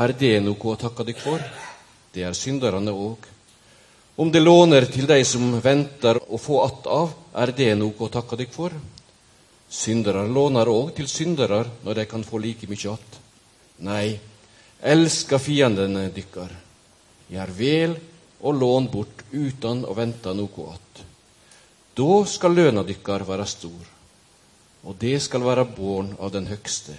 er 0.00 0.14
det 0.18 0.38
noe 0.40 0.72
å 0.72 0.78
takke 0.80 1.04
dykk 1.04 1.20
for? 1.20 1.44
Det 2.14 2.24
er 2.24 2.32
synderne 2.38 2.94
òg. 2.96 3.28
Om 4.16 4.30
det 4.32 4.40
låner 4.40 4.86
til 4.88 5.08
de 5.10 5.18
som 5.26 5.58
venter 5.60 6.16
å 6.16 6.38
få 6.38 6.62
att 6.64 6.86
av, 6.86 7.12
er 7.34 7.52
det 7.52 7.74
noe 7.76 7.98
å 7.98 8.08
takke 8.08 8.38
dykk 8.40 8.54
for? 8.54 8.72
Syndere 9.68 10.24
låner 10.30 10.70
òg 10.70 10.94
til 10.96 11.10
syndere 11.10 11.64
når 11.84 12.00
de 12.00 12.06
kan 12.08 12.24
få 12.24 12.38
like 12.38 12.70
mye 12.70 12.92
att. 12.94 13.23
Nei, 13.84 14.18
elska 14.80 15.38
fiendene 15.38 16.08
dykkar. 16.14 16.52
gjer 17.28 17.50
vel 17.56 17.96
og 18.44 18.58
lån 18.60 18.86
bort 18.92 19.24
uten 19.32 19.84
å 19.88 19.94
vente 19.96 20.32
noe 20.36 20.68
att. 20.74 21.02
Da 21.94 22.24
skal 22.26 22.54
løna 22.54 22.82
dykkar 22.82 23.24
være 23.24 23.46
stor, 23.46 23.84
og 24.84 24.96
det 25.00 25.20
skal 25.22 25.44
være 25.46 25.64
born 25.64 26.14
av 26.18 26.32
den 26.34 26.46
høgste. 26.46 26.96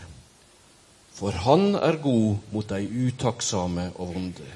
For 1.16 1.32
han 1.46 1.76
er 1.76 2.00
god 2.04 2.52
mot 2.52 2.68
dei 2.68 2.84
utakksame 2.88 3.92
og 3.96 4.16
vonde. 4.16 4.48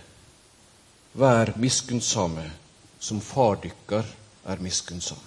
Vær 1.14 1.54
miskunnsame, 1.56 2.50
som 3.00 3.22
far 3.22 3.60
dykkar 3.64 4.08
er 4.46 4.64
miskunnsam. 4.64 5.22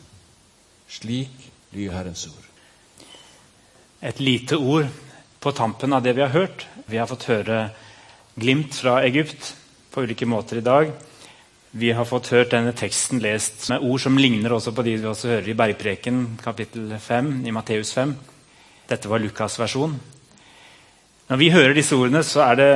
Slik 0.89 1.33
lyder 1.73 1.97
Herrens 1.97 2.27
ord. 2.27 2.49
Et 4.03 4.21
lite 4.21 4.57
ord 4.57 4.91
på 5.41 5.53
tampen 5.53 5.93
av 5.93 6.03
det 6.03 6.13
vi 6.17 6.25
har 6.25 6.35
hørt. 6.35 6.67
Vi 6.87 6.99
har 6.99 7.07
fått 7.07 7.29
høre 7.31 7.69
glimt 8.35 8.75
fra 8.75 8.99
Egypt 9.07 9.53
på 9.93 10.03
ulike 10.03 10.27
måter 10.27 10.59
i 10.59 10.65
dag. 10.65 10.91
Vi 11.71 11.93
har 11.95 12.05
fått 12.09 12.33
hørt 12.35 12.51
denne 12.53 12.73
teksten 12.77 13.21
lest 13.23 13.69
med 13.71 13.85
ord 13.87 14.03
som 14.03 14.19
ligner 14.19 14.53
også 14.57 14.75
på 14.75 14.85
de 14.85 14.97
vi 14.99 15.09
også 15.09 15.31
hører 15.31 15.53
i 15.53 15.57
Bergpreken 15.57 16.25
kapittel 16.43 16.91
5 17.01 17.31
i 17.47 17.55
Matteus 17.55 17.95
5. 17.95 18.17
Dette 18.91 19.09
var 19.09 19.23
Lukas' 19.23 19.61
versjon. 19.61 19.95
Når 21.31 21.41
vi 21.41 21.53
hører 21.55 21.77
disse 21.79 21.97
ordene, 21.97 22.25
så 22.27 22.43
er 22.49 22.59
det 22.59 22.73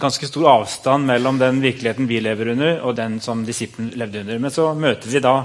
ganske 0.00 0.26
stor 0.26 0.48
avstand 0.54 1.06
mellom 1.06 1.38
den 1.38 1.60
virkeligheten 1.62 2.08
vi 2.10 2.18
lever 2.24 2.54
under, 2.54 2.80
og 2.80 2.96
den 2.96 3.20
som 3.20 3.44
disippelen 3.46 3.92
levde 3.94 4.24
under. 4.24 4.40
Men 4.40 4.50
så 4.50 4.72
møter 4.74 5.10
vi 5.10 5.20
da 5.22 5.42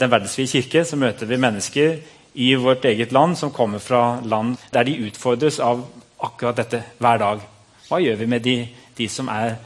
Den 0.00 0.08
verdensvide 0.08 0.48
kirke, 0.48 0.84
så 0.88 0.96
møter 0.96 1.28
vi 1.28 1.36
mennesker 1.36 1.98
i 2.32 2.54
vårt 2.54 2.84
eget 2.88 3.12
land 3.12 3.36
som 3.36 3.50
kommer 3.52 3.78
fra 3.84 4.22
land 4.24 4.56
der 4.72 4.86
de 4.88 4.94
utfordres 5.04 5.58
av 5.60 5.82
akkurat 6.26 6.60
dette 6.62 6.82
hver 7.00 7.20
dag. 7.22 7.44
Hva 7.88 8.00
gjør 8.02 8.18
vi 8.20 8.28
med 8.30 8.44
de, 8.44 8.56
de 8.96 9.08
som 9.10 9.30
er 9.32 9.56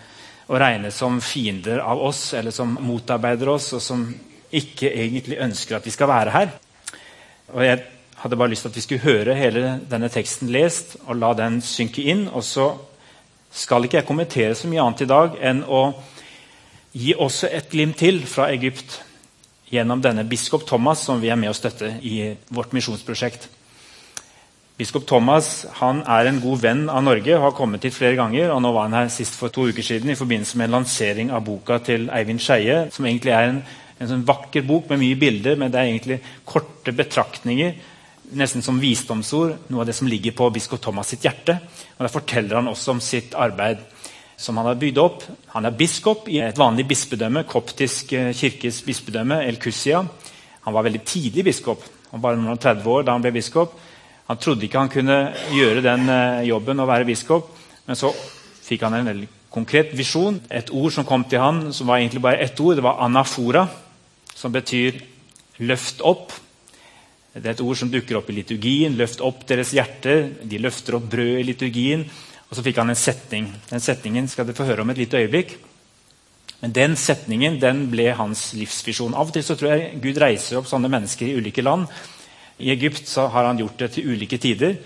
å 0.49 0.59
regne 0.61 0.91
som 0.93 1.21
fiender 1.25 1.81
av 1.81 2.01
oss, 2.05 2.33
eller 2.37 2.55
som 2.55 2.77
motarbeider 2.85 3.51
oss, 3.53 3.73
og 3.77 3.83
som 3.83 4.07
ikke 4.55 4.91
egentlig 4.93 5.41
ønsker 5.43 5.79
at 5.79 5.87
vi 5.87 5.95
skal 5.95 6.11
være 6.11 6.35
her? 6.35 6.55
Og 7.55 7.65
Jeg 7.65 7.83
hadde 8.25 8.37
bare 8.41 8.49
lyst 8.55 8.65
til 8.65 8.73
at 8.73 8.77
vi 8.77 8.85
skulle 8.87 9.05
høre 9.05 9.37
hele 9.37 9.79
denne 9.91 10.09
teksten 10.09 10.49
lest 10.53 10.97
og 11.05 11.19
la 11.21 11.35
den 11.37 11.61
synke 11.61 12.03
inn. 12.03 12.29
og 12.29 12.45
så 12.45 12.73
skal 13.55 13.85
ikke 13.85 14.01
jeg 14.01 14.07
kommentere 14.09 14.55
så 14.59 14.69
mye 14.69 14.83
annet 14.83 15.05
i 15.05 15.11
dag 15.11 15.37
enn 15.41 15.61
å 15.69 15.83
gi 16.95 17.15
også 17.15 17.51
et 17.51 17.69
glimt 17.71 17.99
til 18.01 18.23
fra 18.27 18.49
Egypt 18.55 19.01
gjennom 19.71 20.03
denne 20.03 20.25
biskop 20.27 20.67
Thomas, 20.67 21.05
som 21.07 21.21
vi 21.23 21.31
er 21.31 21.39
med 21.39 21.51
å 21.51 21.57
støtte 21.57 21.97
i 22.03 22.35
vårt 22.55 22.75
misjonsprosjekt. 22.75 23.49
Biskop 24.75 25.05
Thomas 25.07 25.63
er 25.71 26.27
en 26.27 26.41
god 26.43 26.59
venn 26.59 26.89
av 26.91 27.05
Norge 27.07 27.37
og 27.37 27.45
har 27.45 27.53
kommet 27.55 27.85
hit 27.87 27.95
flere 27.95 28.17
ganger. 28.19 28.51
og 28.51 28.61
nå 28.63 28.73
var 28.75 28.89
han 28.89 28.97
her 29.05 29.09
sist 29.09 29.37
for 29.39 29.49
to 29.49 29.69
uker 29.71 29.83
siden 29.87 30.11
i 30.11 30.19
forbindelse 30.19 30.59
med 30.59 30.67
en 30.67 30.77
lansering 30.81 31.31
av 31.31 31.45
boka 31.47 31.79
til 31.79 32.09
Eivind 32.11 32.43
Skeie, 32.43 32.91
som 32.91 33.07
egentlig 33.07 33.31
er 33.31 33.53
en, 33.53 33.63
en 34.01 34.11
sånn 34.11 34.25
vakker 34.27 34.67
bok 34.67 34.91
med 34.91 34.99
mye 34.99 35.21
bilder, 35.21 35.55
men 35.57 35.71
det 35.71 35.79
er 35.79 35.93
egentlig 35.93 36.19
korte 36.45 36.91
betraktninger 36.91 37.77
nesten 38.35 38.65
som 38.67 38.81
visdomsord, 38.83 39.55
noe 39.71 39.85
av 39.85 39.87
det 39.87 39.95
som 39.95 40.11
ligger 40.11 40.35
på 40.35 40.51
biskop 40.51 40.83
Thomas 40.83 41.13
sitt 41.13 41.23
hjerte. 41.23 41.55
Og 41.95 42.03
Der 42.09 42.13
forteller 42.13 42.57
han 42.59 42.69
også 42.69 42.97
om 42.97 43.01
sitt 43.01 43.35
arbeid 43.39 43.79
som 44.37 44.59
han 44.59 44.67
har 44.67 44.81
bygd 44.81 44.99
opp. 44.99 45.23
Han 45.55 45.71
er 45.71 45.79
biskop 45.79 46.27
i 46.29 46.41
et 46.43 46.59
vanlig 46.59 46.89
bispedømme, 46.91 47.47
koptisk 47.47 48.13
eh, 48.13 48.33
kirkes 48.35 48.83
bispedømme, 48.83 49.45
El 49.47 49.61
Kusia. 49.63 50.03
Han 50.67 50.75
var 50.75 50.83
veldig 50.83 51.05
tidlig 51.07 51.45
biskop, 51.45 51.85
han 52.11 52.19
var 52.19 52.33
bare 52.33 52.43
noen 52.43 52.59
30 52.59 52.91
år 52.91 53.07
da 53.07 53.15
han 53.15 53.23
ble 53.23 53.37
biskop. 53.39 53.79
Han 54.29 54.41
trodde 54.41 54.65
ikke 54.65 54.81
han 54.81 54.93
kunne 54.93 55.19
gjøre 55.53 55.83
den 55.85 56.09
eh, 56.09 56.45
jobben 56.49 56.81
å 56.81 56.89
være 56.89 57.09
biskop, 57.09 57.51
men 57.85 57.99
så 57.99 58.13
fikk 58.65 58.87
han 58.87 58.97
en 58.97 59.11
veldig 59.11 59.29
konkret 59.53 59.93
visjon. 59.97 60.41
Et 60.51 60.71
ord 60.73 60.95
som 60.95 61.07
kom 61.07 61.27
til 61.29 61.43
han, 61.43 61.67
som 61.77 61.91
var 61.91 62.01
egentlig 62.01 62.23
bare 62.25 62.41
ett 62.43 62.61
ord, 62.61 62.79
det 62.79 62.87
var 62.87 63.03
anafora, 63.05 63.69
som 64.35 64.53
betyr 64.53 65.03
'løft 65.61 66.01
opp'. 66.03 66.41
Det 67.35 67.47
er 67.47 67.51
et 67.51 67.61
ord 67.61 67.77
som 67.77 67.91
dukker 67.91 68.17
opp 68.17 68.31
i 68.31 68.37
liturgien. 68.37 68.95
Løft 68.95 69.21
opp 69.21 69.43
deres 69.47 69.73
hjerter. 69.75 70.29
De 70.43 70.59
løfter 70.59 70.95
opp 70.95 71.09
brød 71.11 71.41
i 71.41 71.47
liturgien. 71.49 72.05
Og 72.47 72.57
så 72.57 72.63
fikk 72.63 72.79
han 72.79 72.93
en 72.93 72.99
setning. 72.99 73.49
Den 73.71 73.83
setningen 73.83 74.29
skal 74.31 74.47
dere 74.47 74.55
få 74.55 74.67
høre 74.69 74.85
om 74.85 74.91
et 74.91 75.01
lite 75.03 75.19
øyeblikk. 75.19 75.57
Men 76.63 76.73
den 76.73 76.95
setningen 76.97 77.59
den 77.61 77.89
ble 77.91 78.13
hans 78.15 78.53
livsvisjon. 78.55 79.17
Av 79.19 79.27
og 79.27 79.35
til 79.35 79.43
så 79.43 79.57
tror 79.59 79.73
jeg 79.75 79.99
Gud 80.05 80.21
reiser 80.23 80.61
opp 80.61 80.71
sånne 80.71 80.89
mennesker 80.93 81.27
i 81.27 81.35
ulike 81.35 81.65
land. 81.67 81.89
I 82.59 82.71
Egypt 82.71 83.17
har 83.17 83.45
han 83.45 83.59
gjort 83.59 83.79
det 83.79 83.91
til 83.95 84.11
ulike 84.15 84.39
tider. 84.39 84.77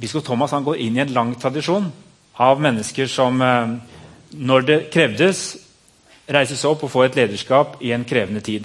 Biskop 0.00 0.24
Thomas 0.26 0.50
går 0.50 0.80
inn 0.82 0.96
i 0.96 1.04
en 1.04 1.14
lang 1.14 1.34
tradisjon 1.38 1.92
av 2.42 2.60
mennesker 2.60 3.06
som, 3.06 3.42
eh, 3.42 3.76
når 4.34 4.66
det 4.66 4.90
krevdes, 4.90 5.56
reiser 6.26 6.56
seg 6.56 6.70
opp 6.70 6.84
og 6.84 6.90
får 6.90 7.04
et 7.04 7.16
lederskap 7.16 7.76
i 7.82 7.92
en 7.92 8.04
krevende 8.04 8.40
tid. 8.40 8.64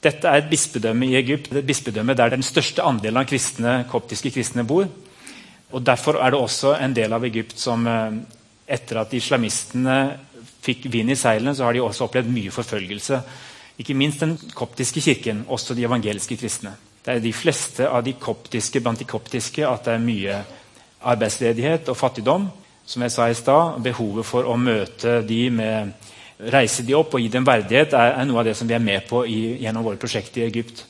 Dette 0.00 0.28
er 0.28 0.38
et 0.38 0.50
bispedømme 0.50 1.06
i 1.06 1.16
Egypt, 1.16 1.52
et 1.52 1.66
bispedømme 1.66 2.14
der 2.14 2.30
den 2.30 2.42
største 2.42 2.82
andelen 2.82 3.16
av 3.16 3.26
kristne, 3.26 3.84
koptiske 3.90 4.30
kristne 4.30 4.64
bor. 4.64 4.86
Og 5.72 5.84
Derfor 5.84 6.22
er 6.22 6.30
det 6.30 6.38
også 6.38 6.76
en 6.80 6.94
del 6.94 7.12
av 7.12 7.24
Egypt 7.24 7.58
som 7.58 7.86
eh, 7.86 8.12
etter 8.68 9.00
at 9.00 9.12
islamistene 9.12 10.18
fikk 10.62 10.86
vind 10.92 11.10
i 11.10 11.16
seilene, 11.16 11.54
så 11.54 11.64
har 11.64 11.72
de 11.72 11.82
også 11.82 12.04
opplevd 12.04 12.30
mye 12.30 12.50
forfølgelse. 12.50 13.22
Ikke 13.78 13.94
minst 13.94 14.20
den 14.20 14.38
koptiske 14.54 15.00
kirken, 15.00 15.44
også 15.48 15.74
de 15.74 15.86
evangeliske 15.86 16.36
kristne. 16.36 16.76
Det 17.04 17.14
er 17.14 17.24
de 17.24 17.32
fleste 17.32 17.88
av 17.88 18.02
de 18.04 18.14
koptiske 18.20 18.80
blant 18.82 18.98
de 18.98 19.06
koptiske 19.08 19.64
at 19.66 19.86
det 19.86 19.94
er 19.94 20.04
mye 20.04 20.38
arbeidsledighet 21.08 21.88
og 21.88 21.96
fattigdom. 21.96 22.48
Som 22.88 23.04
jeg 23.04 23.12
sa 23.12 23.28
i 23.28 23.36
stad, 23.36 23.82
behovet 23.84 24.26
for 24.26 24.48
å 24.48 24.56
møte 24.56 25.20
de 25.28 25.42
med 25.52 25.92
reise 26.38 26.84
de 26.86 26.94
opp 26.96 27.16
og 27.16 27.20
gi 27.20 27.28
dem 27.32 27.46
verdighet, 27.46 27.92
er, 27.92 28.14
er, 28.20 28.28
noe 28.28 28.40
av 28.40 28.46
det 28.48 28.54
som 28.56 28.68
vi 28.68 28.76
er 28.76 28.82
med 28.82 29.04
på 29.08 29.24
i, 29.26 29.58
gjennom 29.64 29.84
våre 29.84 30.00
prosjekter 30.00 30.44
i 30.44 30.46
Egypt. 30.46 30.84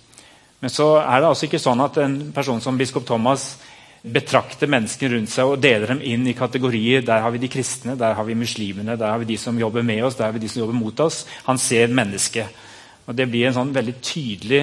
Men 0.61 0.71
så 0.71 0.99
er 1.01 1.21
det 1.21 1.31
altså 1.31 1.49
ikke 1.49 1.61
sånn 1.63 1.83
at 1.83 1.99
en 2.03 2.17
person 2.35 2.61
som 2.63 2.79
biskop 2.79 3.07
Thomas 3.09 3.55
betrakter 4.03 4.71
menneskene 4.71 5.17
rundt 5.17 5.33
seg 5.33 5.51
og 5.51 5.63
deler 5.63 5.91
dem 5.93 6.03
inn 6.07 6.27
i 6.31 6.37
kategorier. 6.39 7.03
Der 7.07 7.23
har 7.25 7.35
vi 7.35 7.41
de 7.43 7.51
kristne, 7.51 7.97
der 7.99 8.15
har 8.15 8.27
vi 8.27 8.37
muslimene, 8.39 8.97
der 8.99 9.15
har 9.15 9.23
vi 9.23 9.31
de 9.33 9.39
som 9.41 9.59
jobber 9.59 9.87
med 9.87 10.05
oss, 10.07 10.19
der 10.19 10.29
har 10.29 10.37
vi 10.37 10.43
de 10.45 10.51
som 10.51 10.63
jobber 10.63 10.79
mot 10.79 11.01
oss. 11.03 11.25
Han 11.49 11.59
ser 11.59 11.91
mennesket. 11.91 12.65
Og 13.09 13.17
Det 13.17 13.27
blir 13.27 13.49
en 13.49 13.57
sånn 13.57 13.75
veldig 13.75 13.97
tydelig 14.05 14.63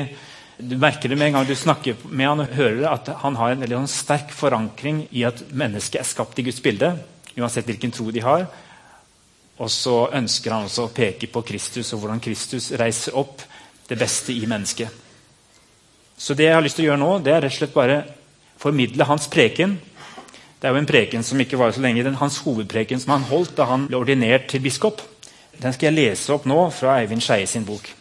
Du 0.58 0.78
merker 0.80 1.10
det 1.10 1.18
med 1.20 1.28
en 1.28 1.34
gang 1.34 1.48
du 1.48 1.56
snakker 1.56 1.98
med 2.08 2.30
han 2.30 2.42
og 2.46 2.54
hører 2.56 2.86
at 2.88 3.10
han 3.20 3.36
har 3.36 3.52
en 3.52 3.64
veldig 3.66 3.76
sånn 3.82 3.92
sterk 3.92 4.30
forankring 4.32 5.02
i 5.12 5.26
at 5.28 5.42
mennesket 5.52 6.00
er 6.00 6.08
skapt 6.08 6.40
i 6.40 6.46
Guds 6.48 6.62
bilde. 6.64 6.94
Uansett 7.36 7.68
hvilken 7.68 7.92
tro 7.92 8.08
de 8.16 8.24
har. 8.24 8.46
Og 9.60 9.72
så 9.72 10.06
ønsker 10.16 10.56
han 10.56 10.70
også 10.70 10.88
å 10.88 10.94
peke 10.96 11.28
på 11.32 11.44
Kristus 11.48 11.92
og 11.92 12.04
hvordan 12.04 12.24
Kristus 12.24 12.70
reiser 12.80 13.20
opp 13.20 13.44
det 13.90 14.00
beste 14.00 14.32
i 14.32 14.48
mennesket. 14.48 15.04
Så 16.16 16.34
det 16.34 16.48
jeg 16.48 16.56
har 16.56 16.64
lyst 16.64 16.80
til 16.80 16.88
å 16.88 16.92
gjøre 16.94 17.04
nå, 17.04 17.12
det 17.20 17.36
er 17.36 17.44
rett 17.44 17.52
og 17.52 17.60
slett 17.60 17.76
bare 17.76 18.00
formidle 18.60 19.08
hans 19.12 19.28
preken. 19.32 19.76
Det 20.56 20.70
er 20.70 20.72
jo 20.72 20.80
en 20.80 20.88
preken 20.88 21.24
som 21.28 21.40
ikke 21.44 21.60
var 21.60 21.76
så 21.76 21.84
lenge, 21.84 22.04
den 22.08 22.16
hans 22.22 22.40
hovedpreken 22.48 23.04
som 23.04 23.18
han 23.18 23.28
holdt 23.28 23.58
da 23.60 23.68
han 23.68 23.90
ble 23.90 24.00
ordinert 24.00 24.48
til 24.52 24.64
biskop. 24.64 25.04
Den 25.60 25.76
skal 25.76 25.92
jeg 25.92 26.00
lese 26.00 26.32
opp 26.32 26.48
nå 26.48 26.70
fra 26.76 26.96
Eivind 27.02 27.24
Skeie 27.24 27.48
sin 27.48 27.68
bok. 27.68 27.92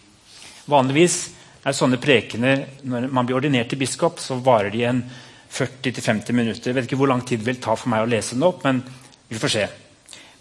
Vanligvis 0.71 1.25
er 1.65 1.77
sånne 1.77 2.01
prekener 2.01 2.67
når 2.85 3.09
man 3.15 3.27
blir 3.27 3.39
ordinert 3.39 3.71
til 3.73 3.81
biskop, 3.81 4.21
så 4.21 4.37
varer 4.45 4.73
de 4.75 4.85
en 4.89 5.01
40-50 5.55 6.35
minutter. 6.37 6.71
Jeg 6.71 6.77
vet 6.77 6.89
ikke 6.89 6.99
hvor 7.01 7.11
lang 7.11 7.23
tid 7.27 7.41
det 7.41 7.49
vil 7.49 7.63
ta 7.63 7.77
for 7.79 7.93
meg 7.93 8.05
å 8.05 8.11
lese 8.11 8.37
den 8.37 8.47
opp, 8.47 8.65
men 8.67 8.83
vi 9.31 9.41
får 9.41 9.55
se. 9.55 9.67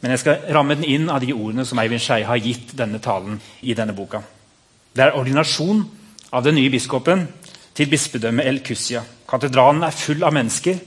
Men 0.04 0.16
jeg 0.16 0.24
skal 0.24 0.48
ramme 0.56 0.76
den 0.76 0.90
inn 0.90 1.08
av 1.12 1.24
de 1.24 1.32
ordene 1.32 1.64
som 1.68 1.80
Eivind 1.80 2.04
Skeie 2.04 2.28
har 2.28 2.42
gitt 2.44 2.74
denne 2.76 3.00
talen 3.04 3.38
i 3.64 3.76
denne 3.78 3.96
boka. 3.96 4.20
Det 4.94 5.06
er 5.06 5.16
ordinasjon 5.18 5.86
av 6.34 6.44
den 6.44 6.58
nye 6.60 6.72
biskopen 6.74 7.24
til 7.74 7.90
bispedømmet 7.90 8.50
El 8.50 8.60
Kusia. 8.66 9.04
Katedralen 9.30 9.86
er 9.86 9.96
full 9.96 10.26
av 10.26 10.36
mennesker. 10.36 10.82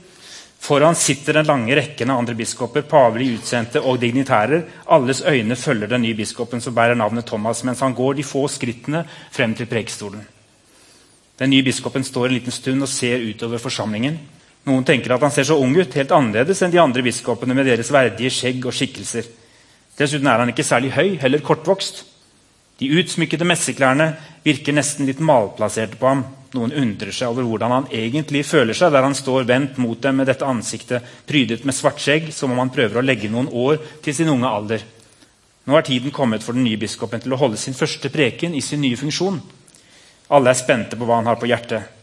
Foran 0.59 0.95
sitter 0.95 1.37
den 1.37 1.47
lange 1.47 1.75
rekken 1.75 2.09
av 2.11 2.19
andre 2.19 2.35
biskoper, 2.35 2.83
pavelig 2.89 3.37
utsendte 3.37 3.79
og 3.79 3.99
dignitærer. 4.01 4.63
Alles 4.91 5.21
øyne 5.21 5.55
følger 5.55 5.87
den 5.87 6.01
nye 6.03 6.17
biskopen 6.17 6.61
som 6.61 6.75
bærer 6.75 6.97
navnet 6.97 7.25
Thomas, 7.25 7.63
mens 7.63 7.79
han 7.79 7.95
går 7.95 8.17
de 8.17 8.25
få 8.25 8.47
skrittene 8.51 9.05
frem 9.31 9.53
til 9.55 9.69
prekestolen. 9.69 10.25
Den 11.39 11.53
nye 11.53 11.63
biskopen 11.63 12.03
står 12.03 12.25
en 12.25 12.33
liten 12.33 12.51
stund 12.51 12.81
og 12.81 12.89
ser 12.89 13.21
utover 13.29 13.61
forsamlingen. 13.61 14.17
Noen 14.67 14.83
tenker 14.83 15.13
at 15.15 15.23
han 15.23 15.31
ser 15.31 15.45
så 15.47 15.55
ung 15.61 15.75
ut, 15.77 15.93
helt 15.95 16.11
annerledes 16.11 16.59
enn 16.65 16.73
de 16.73 16.81
andre 16.81 17.05
biskopene 17.05 17.55
med 17.55 17.69
deres 17.69 17.91
verdige 17.93 18.33
skjegg 18.33 18.65
og 18.65 18.75
skikkelser. 18.75 19.29
Dessuten 19.97 20.27
er 20.27 20.41
han 20.41 20.51
ikke 20.51 20.65
særlig 20.65 20.91
høy, 20.97 21.15
heller 21.21 21.45
kortvokst. 21.45 22.03
De 22.81 22.89
utsmykkede 22.99 23.47
messeklærne 23.47 24.11
virker 24.43 24.75
nesten 24.75 25.07
litt 25.07 25.21
malplasserte 25.23 25.97
på 26.01 26.11
ham. 26.11 26.25
Noen 26.55 26.71
undrer 26.71 27.11
seg 27.11 27.31
over 27.31 27.43
hvordan 27.43 27.73
han 27.73 27.87
egentlig 27.91 28.45
føler 28.47 28.77
seg 28.77 28.93
der 28.93 29.03
han 29.03 29.15
står 29.17 29.47
vendt 29.49 29.79
mot 29.83 29.99
dem 30.01 30.21
med 30.21 30.29
dette 30.29 30.47
ansiktet 30.47 31.03
prydet 31.27 31.65
med 31.67 31.75
svart 31.75 31.99
skjegg, 31.99 32.29
som 32.31 32.53
om 32.53 32.61
han 32.61 32.71
prøver 32.71 33.01
å 33.01 33.03
legge 33.03 33.31
noen 33.31 33.49
år 33.51 33.81
til 34.05 34.15
sin 34.15 34.31
unge 34.31 34.47
alder. 34.47 34.85
Nå 35.67 35.75
er 35.75 35.83
tiden 35.83 36.13
kommet 36.15 36.45
for 36.45 36.55
den 36.55 36.63
nye 36.63 36.79
biskopen 36.79 37.19
til 37.19 37.35
å 37.35 37.41
holde 37.41 37.59
sin 37.59 37.75
første 37.75 38.11
preken 38.13 38.55
i 38.55 38.63
sin 38.63 38.79
nye 38.79 38.99
funksjon. 38.99 39.41
Alle 40.31 40.51
er 40.51 40.59
spente 40.59 40.95
på 40.95 41.07
hva 41.07 41.19
han 41.19 41.27
har 41.27 41.39
på 41.39 41.49
hjertet. 41.51 41.93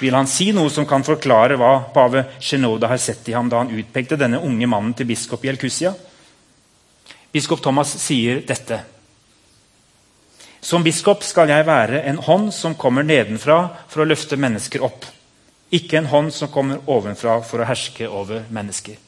Vil 0.00 0.14
han 0.14 0.26
si 0.30 0.50
noe 0.54 0.70
som 0.74 0.86
kan 0.86 1.06
forklare 1.06 1.54
hva 1.58 1.72
pave 1.94 2.24
Shenoda 2.42 2.90
har 2.90 2.98
sett 2.98 3.28
i 3.30 3.34
ham 3.36 3.50
da 3.50 3.62
han 3.62 3.70
utpekte 3.74 4.18
denne 4.18 4.42
unge 4.42 4.66
mannen 4.66 4.94
til 4.98 5.06
biskop 5.06 5.46
i 5.46 5.52
Elkusia? 5.54 5.94
Biskop 7.30 7.62
Thomas 7.62 7.94
sier 8.02 8.42
dette. 8.46 8.82
Som 10.68 10.84
biskop 10.84 11.22
skal 11.24 11.48
jeg 11.48 11.64
være 11.64 12.02
en 12.10 12.18
hånd 12.20 12.50
som 12.52 12.74
kommer 12.76 13.06
nedenfra 13.06 13.56
for 13.88 14.02
å 14.02 14.08
løfte 14.08 14.36
mennesker 14.36 14.84
opp. 14.84 15.06
Ikke 15.72 15.96
en 16.02 16.10
hånd 16.10 16.34
som 16.36 16.50
kommer 16.52 16.82
ovenfra 16.92 17.38
for 17.46 17.62
å 17.62 17.68
herske 17.68 18.08
over 18.08 18.44
mennesker. 18.52 18.98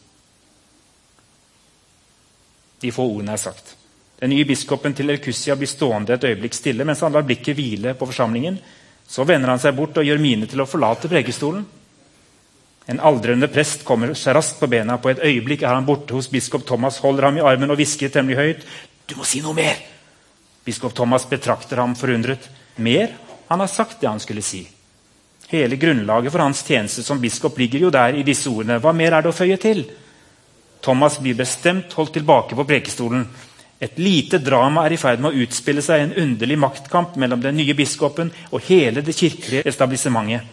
De 2.81 2.93
få 2.97 3.05
ordene 3.05 3.37
er 3.37 3.43
sagt. 3.43 3.75
Den 4.21 4.33
nye 4.33 4.49
biskopen 4.49 4.97
til 4.97 5.13
Elkusia 5.13 5.57
blir 5.57 5.69
stående 5.69 6.17
et 6.17 6.25
øyeblikk 6.31 6.57
stille 6.57 6.85
mens 6.89 7.05
han 7.05 7.13
lar 7.13 7.29
blikket 7.29 7.57
hvile 7.61 7.93
på 7.97 8.09
forsamlingen 8.09 8.57
så 9.11 9.25
vender 9.27 9.51
han 9.51 9.59
seg 9.59 9.75
bort 9.75 9.99
og 9.99 10.07
gjør 10.07 10.21
mine 10.23 10.47
til 10.47 10.63
å 10.63 10.69
forlate 10.71 11.11
prekestolen. 11.11 11.65
En 12.91 13.05
aldrende 13.05 13.51
prest 13.51 13.83
kommer 13.85 14.15
seg 14.19 14.37
raskt 14.37 14.61
på 14.63 14.69
bena. 14.71 15.01
På 15.03 15.11
et 15.11 15.23
øyeblikk 15.27 15.65
er 15.65 15.75
han 15.75 15.87
borte 15.87 16.15
hos 16.15 16.31
biskop 16.31 16.63
Thomas, 16.67 17.03
holder 17.03 17.29
ham 17.29 17.41
i 17.41 17.45
armen 17.53 17.75
og 17.75 17.81
hvisker 17.81 18.13
temmelig 18.15 18.39
høyt. 18.39 18.69
'Du 19.07 19.17
må 19.19 19.27
si 19.27 19.43
noe 19.43 19.55
mer!' 19.55 20.00
Biskop 20.65 20.95
Thomas 20.95 21.29
betrakter 21.29 21.81
ham 21.81 21.97
forundret. 21.97 22.51
Mer? 22.77 23.15
Han 23.49 23.61
har 23.61 23.67
sagt 23.67 24.01
det 24.01 24.09
han 24.09 24.21
skulle 24.21 24.43
si. 24.43 24.67
Hele 25.51 25.77
grunnlaget 25.77 26.33
for 26.33 26.45
hans 26.45 26.63
tjeneste 26.63 27.03
som 27.03 27.21
biskop 27.21 27.59
ligger 27.59 27.87
jo 27.87 27.91
der 27.91 28.15
i 28.15 28.23
disse 28.23 28.51
ordene. 28.51 28.79
Hva 28.79 28.93
mer 28.95 29.17
er 29.17 29.25
det 29.25 29.33
å 29.33 29.35
føye 29.35 29.57
til? 29.59 29.83
Thomas 30.81 31.19
blir 31.21 31.35
bestemt 31.35 31.93
holdt 31.99 32.15
tilbake 32.15 32.55
på 32.57 32.65
prekestolen. 32.69 33.25
Et 33.81 33.99
lite 33.99 34.39
drama 34.45 34.85
er 34.87 34.95
i 34.95 35.01
ferd 35.01 35.23
med 35.25 35.33
å 35.33 35.43
utspille 35.43 35.83
seg 35.83 36.05
en 36.05 36.15
underlig 36.23 36.59
maktkamp 36.61 37.17
mellom 37.21 37.41
den 37.43 37.57
nye 37.59 37.75
biskopen 37.75 38.31
og 38.53 38.63
hele 38.69 39.03
det 39.03 39.17
kirkelige 39.17 39.65
establissementet. 39.69 40.45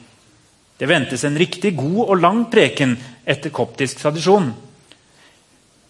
Det 0.78 0.88
ventes 0.90 1.24
en 1.26 1.38
riktig 1.38 1.74
god 1.76 2.04
og 2.06 2.22
lang 2.22 2.44
preken 2.54 2.96
etter 3.26 3.54
koptisk 3.54 4.00
tradisjon. 4.02 4.52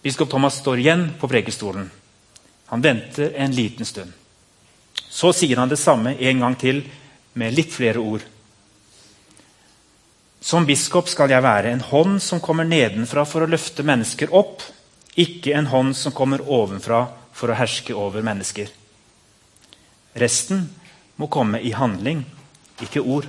Biskop 0.03 0.32
Thomas 0.32 0.60
står 0.62 0.84
igjen 0.84 1.08
på 1.19 1.30
prekestolen. 1.32 1.89
Han 2.67 2.82
venter 2.82 3.34
en 3.36 3.56
liten 3.56 3.86
stund. 3.86 4.12
Så 5.10 5.32
sier 5.34 5.58
han 5.58 5.69
det 5.69 5.80
samme 5.80 6.15
en 6.19 6.39
gang 6.43 6.56
til, 6.60 6.84
med 7.38 7.53
litt 7.53 7.71
flere 7.73 8.01
ord. 8.01 8.25
Som 10.41 10.65
biskop 10.67 11.10
skal 11.10 11.32
jeg 11.32 11.43
være 11.43 11.71
en 11.71 11.84
hånd 11.86 12.19
som 12.23 12.41
kommer 12.43 12.67
nedenfra 12.67 13.25
for 13.27 13.43
å 13.43 13.49
løfte 13.49 13.86
mennesker 13.88 14.34
opp, 14.36 14.63
ikke 15.17 15.56
en 15.58 15.69
hånd 15.71 15.95
som 15.97 16.13
kommer 16.13 16.43
ovenfra 16.43 17.06
for 17.34 17.49
å 17.51 17.58
herske 17.58 17.95
over 17.97 18.25
mennesker. 18.25 18.69
Resten 20.17 20.67
må 21.17 21.30
komme 21.30 21.62
i 21.62 21.73
handling, 21.73 22.23
ikke 22.82 23.01
ord. 23.01 23.27